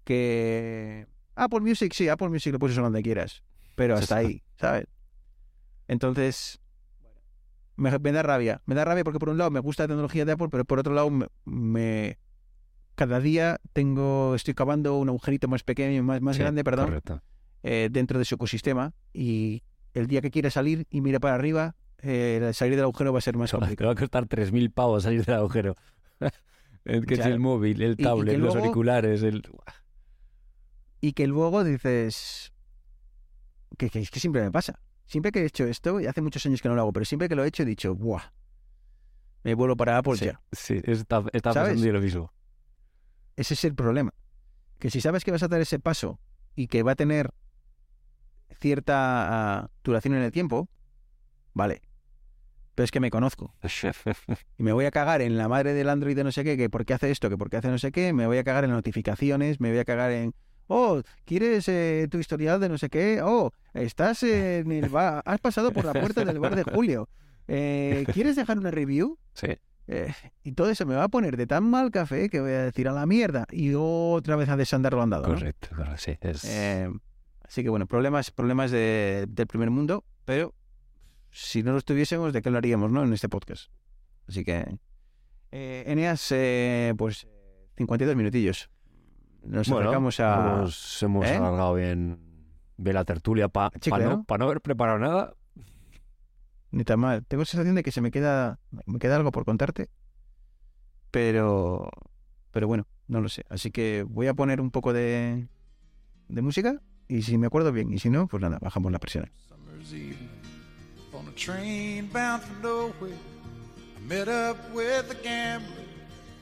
[0.05, 3.43] que Apple Music, sí, Apple Music lo puedes usar donde quieras,
[3.75, 4.85] pero hasta ahí, ¿sabes?
[5.87, 6.60] Entonces,
[7.81, 10.25] me, me da rabia, me da rabia porque por un lado me gusta la tecnología
[10.25, 12.17] de Apple, pero por otro lado me, me-
[12.95, 17.01] cada día tengo, estoy cavando un agujerito más pequeño, más, más Sí, grande, perdón,
[17.63, 19.63] eh, dentro de su ecosistema y
[19.93, 23.21] el día que quiera salir y mire para arriba, eh, salir del agujero va a
[23.21, 23.87] ser más Te complicado.
[23.89, 25.75] va a costar 3.000 pavos salir del agujero.
[26.83, 29.43] El que es el móvil, el tablet, los auriculares, el...
[30.99, 32.53] Y que luego dices
[33.77, 34.79] que, que siempre me pasa.
[35.11, 37.27] Siempre que he hecho esto, y hace muchos años que no lo hago, pero siempre
[37.27, 38.31] que lo he hecho he dicho, ¡buah!
[39.43, 40.41] Me vuelo para Apple sí, ya.
[40.53, 42.31] sí, está, está pasando yo lo mismo.
[43.35, 44.13] Ese es el problema.
[44.79, 46.17] Que si sabes que vas a dar ese paso
[46.55, 47.29] y que va a tener
[48.61, 50.69] cierta ah, duración en el tiempo,
[51.53, 51.81] vale.
[52.75, 53.53] Pero es que me conozco.
[54.57, 56.69] y me voy a cagar en la madre del Android de no sé qué, que
[56.69, 58.63] por qué hace esto, que por qué hace no sé qué, me voy a cagar
[58.63, 60.33] en notificaciones, me voy a cagar en,
[60.67, 63.21] oh, ¿quieres eh, tu historial de no sé qué?
[63.23, 67.09] Oh, estás en el bar, has pasado por la puerta del bar de Julio.
[67.47, 69.17] Eh, ¿Quieres dejar una review?
[69.33, 69.47] Sí.
[69.87, 72.63] Eh, y todo eso me va a poner de tan mal café que voy a
[72.63, 75.27] decir a la mierda y otra vez a desandar lo andado.
[75.27, 75.33] ¿no?
[75.33, 76.17] Correcto, correcto, sí.
[76.21, 76.45] Es...
[77.43, 80.53] Así que bueno, problemas, problemas de- del primer mundo, pero
[81.31, 83.03] si no los tuviésemos, ¿de qué lo haríamos, no?
[83.03, 83.69] En este podcast.
[84.29, 84.77] Así que,
[85.51, 87.27] Eneas, eh, pues
[87.75, 88.69] 52 minutillos.
[89.43, 90.55] Nos bueno, acercamos a...
[90.59, 91.35] hemos, hemos ¿Eh?
[91.35, 92.19] alargado bien,
[92.77, 94.23] bien la tertulia para Chicle, no, ¿no?
[94.23, 95.33] pa no haber preparado nada.
[96.71, 97.25] Ni tan mal.
[97.25, 99.89] Tengo sensación de que se me queda, me queda algo por contarte,
[101.09, 101.89] pero,
[102.51, 103.43] pero bueno, no lo sé.
[103.49, 105.47] Así que voy a poner un poco de,
[106.29, 109.29] de música y si me acuerdo bien, y si no, pues nada, bajamos la presión.
[114.07, 115.85] Met up with a gambler.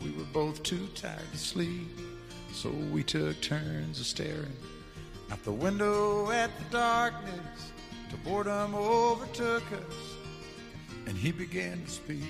[0.01, 1.89] We were both too tired to sleep,
[2.53, 4.53] so we took turns of staring
[5.31, 7.71] out the window at the darkness.
[8.09, 9.95] Till boredom overtook us,
[11.07, 12.23] and he began to speak.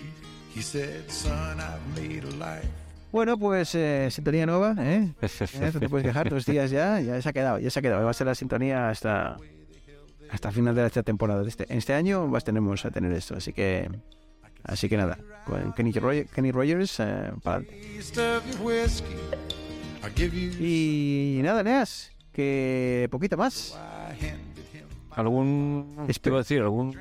[0.53, 2.67] He said, "Son, I've made a life."
[3.11, 5.13] Bueno, pues eh, sintonía nueva, ¿eh?
[5.22, 5.72] ¿Eh?
[5.74, 8.03] No te puedes quejar, dos días ya, ya se ha quedado, ya se ha quedado.
[8.03, 9.38] Va a ser la sintonía hasta
[10.30, 11.41] hasta final de esta temporada.
[11.43, 13.89] De este, este año vas tenemos a tener esto, así que
[14.63, 17.97] así que nada, con Kenny, Roger- Kenny Rogers, eh, para adelante.
[20.60, 23.78] Y nada, Neas, que poquito más.
[25.12, 25.95] Algún...
[26.08, 26.95] Espe- Te iba a decir, algún...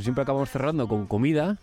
[0.00, 1.58] Siempre acabamos cerrando con comida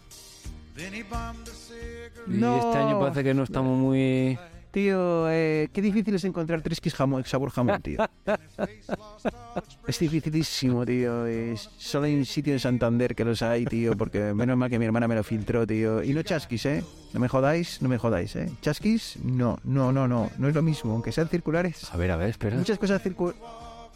[2.27, 2.57] y No.
[2.57, 4.37] este año parece que no estamos muy...
[4.77, 7.97] Tío, eh, qué difícil es encontrar Triskis jamón, sabor jamón, tío.
[9.87, 11.25] Es dificilísimo, tío.
[11.25, 14.77] Es- solo hay un sitio en Santander que los hay, tío, porque menos mal que
[14.77, 16.03] mi hermana me lo filtró, tío.
[16.03, 16.83] Y no chasquis, ¿eh?
[17.11, 18.51] No me jodáis, no me jodáis, ¿eh?
[18.61, 20.29] Chasquis, no, no, no, no.
[20.37, 21.91] No es lo mismo, aunque sean circulares.
[21.91, 22.55] A ver, a ver, espera.
[22.55, 23.33] Muchas cosas circu-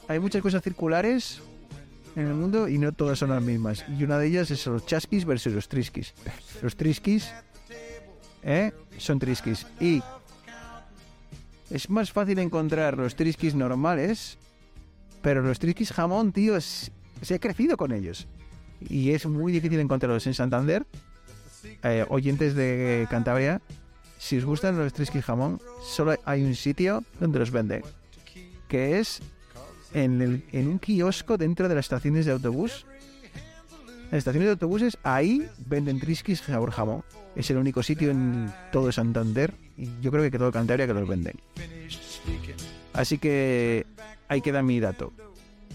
[0.08, 1.42] Hay muchas cosas circulares
[2.16, 3.86] en el mundo y no todas son las mismas.
[4.00, 6.16] Y una de ellas es los chasquis versus los triskis.
[6.64, 7.32] Los triskis,
[8.42, 8.72] ¿eh?
[8.98, 9.68] Son triskis.
[9.80, 10.02] Y
[11.72, 14.38] es más fácil encontrar los triskis normales,
[15.22, 18.28] pero los triskis jamón, tío, se ha crecido con ellos.
[18.90, 20.86] Y es muy difícil encontrarlos en Santander.
[21.84, 23.62] Eh, oyentes de Cantabria,
[24.18, 27.84] si os gustan los triskis jamón, solo hay un sitio donde los venden,
[28.68, 29.22] que es
[29.94, 32.86] en, el- en un kiosco dentro de las estaciones de autobús.
[34.12, 37.04] En las estaciones de autobuses, ahí venden triskis sabor jamón.
[37.36, 41.08] Es el único sitio en todo Santander, y yo creo que todo Cantabria que los
[41.08, 41.36] venden.
[42.94, 43.86] Así que
[44.28, 45.14] ahí queda mi dato.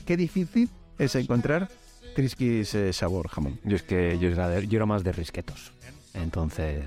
[0.05, 0.69] Qué difícil
[0.99, 1.69] es encontrar
[2.15, 3.59] triskis eh, sabor jamón.
[3.65, 5.73] Yo es que yo era, de- yo era más de risquetos.
[6.13, 6.85] Entonces...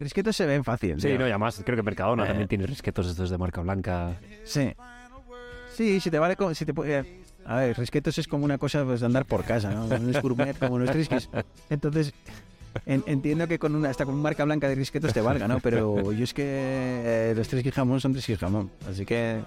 [0.00, 1.00] Risquetos se ven fácil.
[1.00, 1.18] Sí, tío.
[1.18, 2.28] no, y además creo que Mercadona Eh.
[2.28, 4.16] también tiene risquetos estos de marca blanca.
[4.44, 4.72] Sí.
[5.76, 6.54] Sí, si te vale con...
[6.54, 9.70] Si te, eh, a ver, risquetos es como una cosa pues, de andar por casa,
[9.70, 9.86] ¿no?
[9.86, 11.28] No es gourmet como los trisquis.
[11.68, 12.12] Entonces,
[12.86, 15.58] en- entiendo que con una hasta con marca blanca de risquetos te valga, ¿no?
[15.60, 18.70] Pero yo es que eh, los trisquis jamón son trisquis jamón.
[18.88, 19.40] Así que...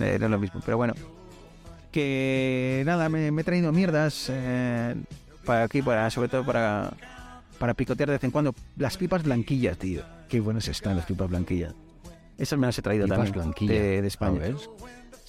[0.00, 0.60] eh, no es lo mismo.
[0.64, 0.94] Pero bueno.
[1.92, 4.94] Que nada, me, me he traído mierdas eh,
[5.44, 6.92] para aquí, para, sobre todo para,
[7.58, 8.54] para picotear de vez en cuando.
[8.76, 10.02] Las pipas blanquillas, tío.
[10.28, 11.74] Qué buenas están las pipas blanquillas.
[12.38, 13.34] Esas me las he traído Pipas también.
[13.42, 13.74] blanquillas.
[13.76, 14.36] De, de España.
[14.36, 14.56] A ver.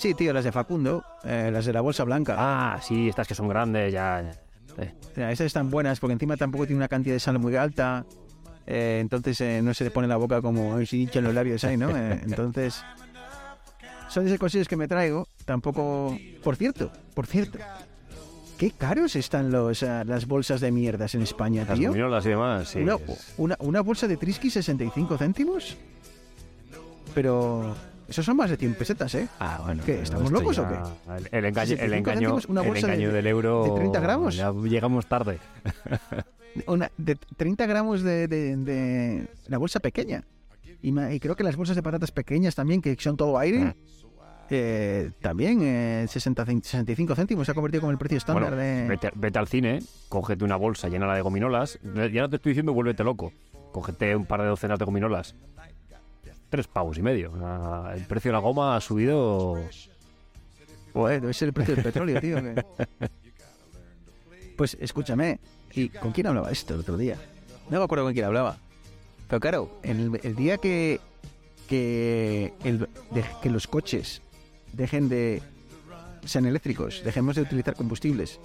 [0.02, 2.36] Sí, tío, las de Facundo, eh, las de la bolsa blanca.
[2.40, 4.32] Ah, sí, estas que son grandes, ya.
[4.80, 8.04] Eh, sea, esas están buenas porque encima tampoco tiene una cantidad de sal muy alta.
[8.66, 11.64] eh, entonces eh, no se te pone la boca como "Ay, si hinchan los labios
[11.66, 11.96] ahí, ¿no?
[11.96, 12.84] Eh, entonces,
[14.10, 15.28] son esas cosillas que me traigo.
[15.46, 16.18] Tampoco.
[16.44, 17.60] Por cierto, por cierto.
[18.58, 21.90] Qué caros están los, eh, las bolsas de mierdas en España, Las tío.
[21.90, 22.80] gominolas y demás, sí.
[22.80, 22.98] una,
[23.38, 25.78] una, una bolsa de Trisky 65 céntimos.
[27.14, 27.76] Pero.
[28.12, 29.28] Esos son más de 100 pesetas, ¿eh?
[29.40, 29.84] Ah, bueno.
[29.86, 32.94] ¿Qué, estamos locos o ya- El, el engaño, el 65 engaño, una el bolsa de-
[32.94, 33.64] engaño del euro.
[33.64, 34.36] de 30 gramos.
[34.36, 35.40] Ya llegamos tarde.
[36.68, 40.24] una de 30 gramos de, de- de la bolsa pequeña.
[40.82, 43.74] Y, y creo que las bolsas de patatas pequeñas también, que son todo aire, Mm.
[44.50, 48.58] eh, también eh, 60 cen- 65 céntimos se ha convertido como el precio estándar Bueno,
[48.58, 48.88] de...
[48.90, 51.80] vete, vete al cine, cógete una bolsa llena de gominolas.
[52.12, 53.32] Ya no te estoy diciendo vuélvete loco.
[53.72, 55.34] Cógete un par de docenas de gominolas.
[56.52, 57.32] Tres pavos y medio.
[57.96, 59.58] El precio de la goma ha subido.
[60.94, 62.38] Joder, debe ser el precio del petróleo, tío.
[64.58, 65.40] Pues escúchame,
[65.74, 67.16] ¿y con quién hablaba esto el otro día?
[67.70, 68.58] No me acuerdo con quién hablaba.
[69.30, 71.00] Pero claro, el, el día que,
[71.70, 72.88] que, el-
[73.42, 74.22] que los coches
[74.74, 75.42] dejen de
[76.26, 78.40] sean eléctricos, dejemos de utilizar combustibles,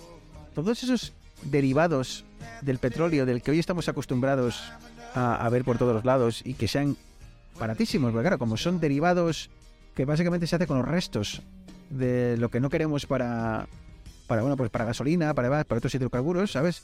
[0.55, 2.25] todos esos derivados
[2.63, 4.73] del petróleo del que hoy estamos acostumbrados
[5.15, 6.97] a, ver por todos los lados y que sean
[7.59, 9.51] baratísimos, porque claro, como son derivados
[9.95, 11.43] que básicamente se hace con los restos
[11.91, 13.67] de lo que no queremos para
[14.27, 16.83] para bueno pues para gasolina, para para otros hidrocarburos, ¿sabes?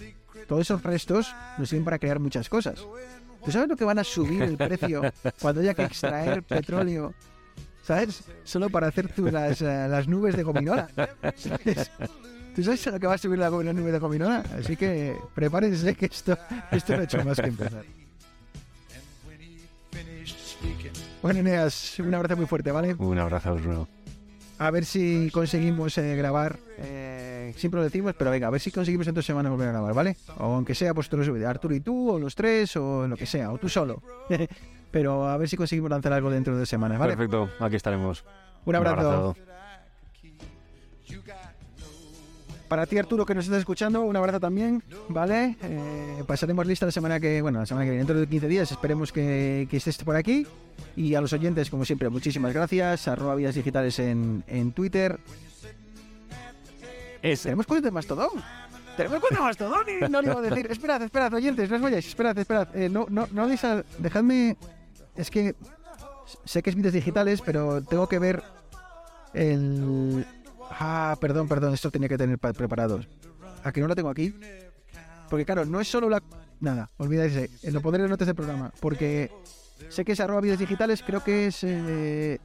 [0.49, 2.85] Todos esos restos nos sirven para crear muchas cosas.
[3.45, 5.03] ¿Tú sabes lo que van a subir el precio
[5.41, 7.13] cuando haya que extraer petróleo?
[7.83, 8.23] ¿Sabes?
[8.45, 10.89] Solo para hacer tú las, eh, las nubes de gominola.
[11.35, 11.91] ¿Sabes?
[12.55, 14.45] ¿Tú sabes lo que va a subir la, la nube de gominola?
[14.59, 16.37] Así que prepárense que esto,
[16.71, 17.85] esto no ha hecho más que empezar.
[21.23, 22.95] Bueno, Eneas, un abrazo muy fuerte, ¿vale?
[22.95, 23.89] Un abrazo, Bruno.
[24.59, 26.59] A ver si conseguimos eh, grabar.
[26.79, 29.73] eh, siempre lo decimos, pero venga, a ver si conseguimos en dos semanas volver a
[29.73, 30.17] grabar, ¿vale?
[30.39, 33.17] O aunque sea, pues tú lo subes, Arturo y tú, o los tres, o lo
[33.17, 34.03] que sea, o tú solo.
[34.91, 37.17] pero a ver si conseguimos lanzar algo dentro de dos semanas, ¿vale?
[37.17, 38.25] Perfecto, aquí estaremos.
[38.65, 38.97] Un abrazo.
[39.01, 39.37] abrazo.
[42.73, 45.59] Para ti, Arturo, que nos estás escuchando, un abrazo también, ¿vale?
[45.63, 48.73] Eh, pasaremos lista la semana que, bueno, la semana que viene, dentro de 15 días,
[48.73, 50.47] esperemos que, que estés por aquí.
[50.97, 53.09] Y a los oyentes, como siempre, muchísimas gracias.
[53.09, 55.21] Arroba Vidas Digitales en, en Twitter.
[57.21, 58.31] Es, Tenemos cuenta de Mastodon.
[58.97, 60.67] Tenemos cuenta de Mastodon y no le iba a decir.
[60.71, 62.07] Esperad, esperad, oyentes, no os vayáis.
[62.07, 62.75] Esperad, esperad.
[62.75, 64.57] Eh, no, no, no deis a- Dejadme.
[65.15, 65.55] Es que
[66.47, 68.43] sé que es Vidas Digitales, pero tengo que ver
[69.35, 70.25] el.
[70.79, 73.07] Ah, perdón, perdón, esto tenía que tener pa- preparados.
[73.65, 74.35] ¿A que no lo tengo aquí?
[75.29, 76.23] Porque claro, no es solo la...
[76.61, 78.73] Nada, olvídate, lo pondré en notas del programa.
[78.81, 79.31] Porque
[79.89, 82.39] sé que es arroba vidas digitales, creo que es eh,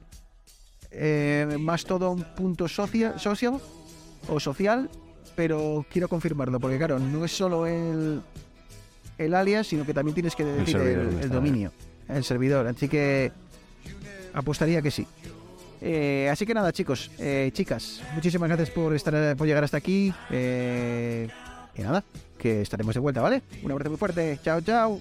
[0.90, 3.60] eh, mastodon.social social,
[4.28, 4.90] o social,
[5.36, 8.22] pero quiero confirmarlo, porque claro, no es solo el,
[9.18, 11.72] el alias, sino que también tienes que decir el, dominio,
[12.08, 12.66] el servidor.
[12.66, 13.30] Así que
[14.34, 15.06] apostaría que sí.
[15.80, 20.12] Eh, así que nada, chicos, eh, chicas, muchísimas gracias por estar, por llegar hasta aquí.
[20.30, 21.28] eh,
[21.76, 22.02] y nada,
[22.36, 23.42] que estaremos de vuelta, ¿vale?
[23.62, 24.38] Un abrazo muy fuerte.
[24.42, 25.00] Chao, chao.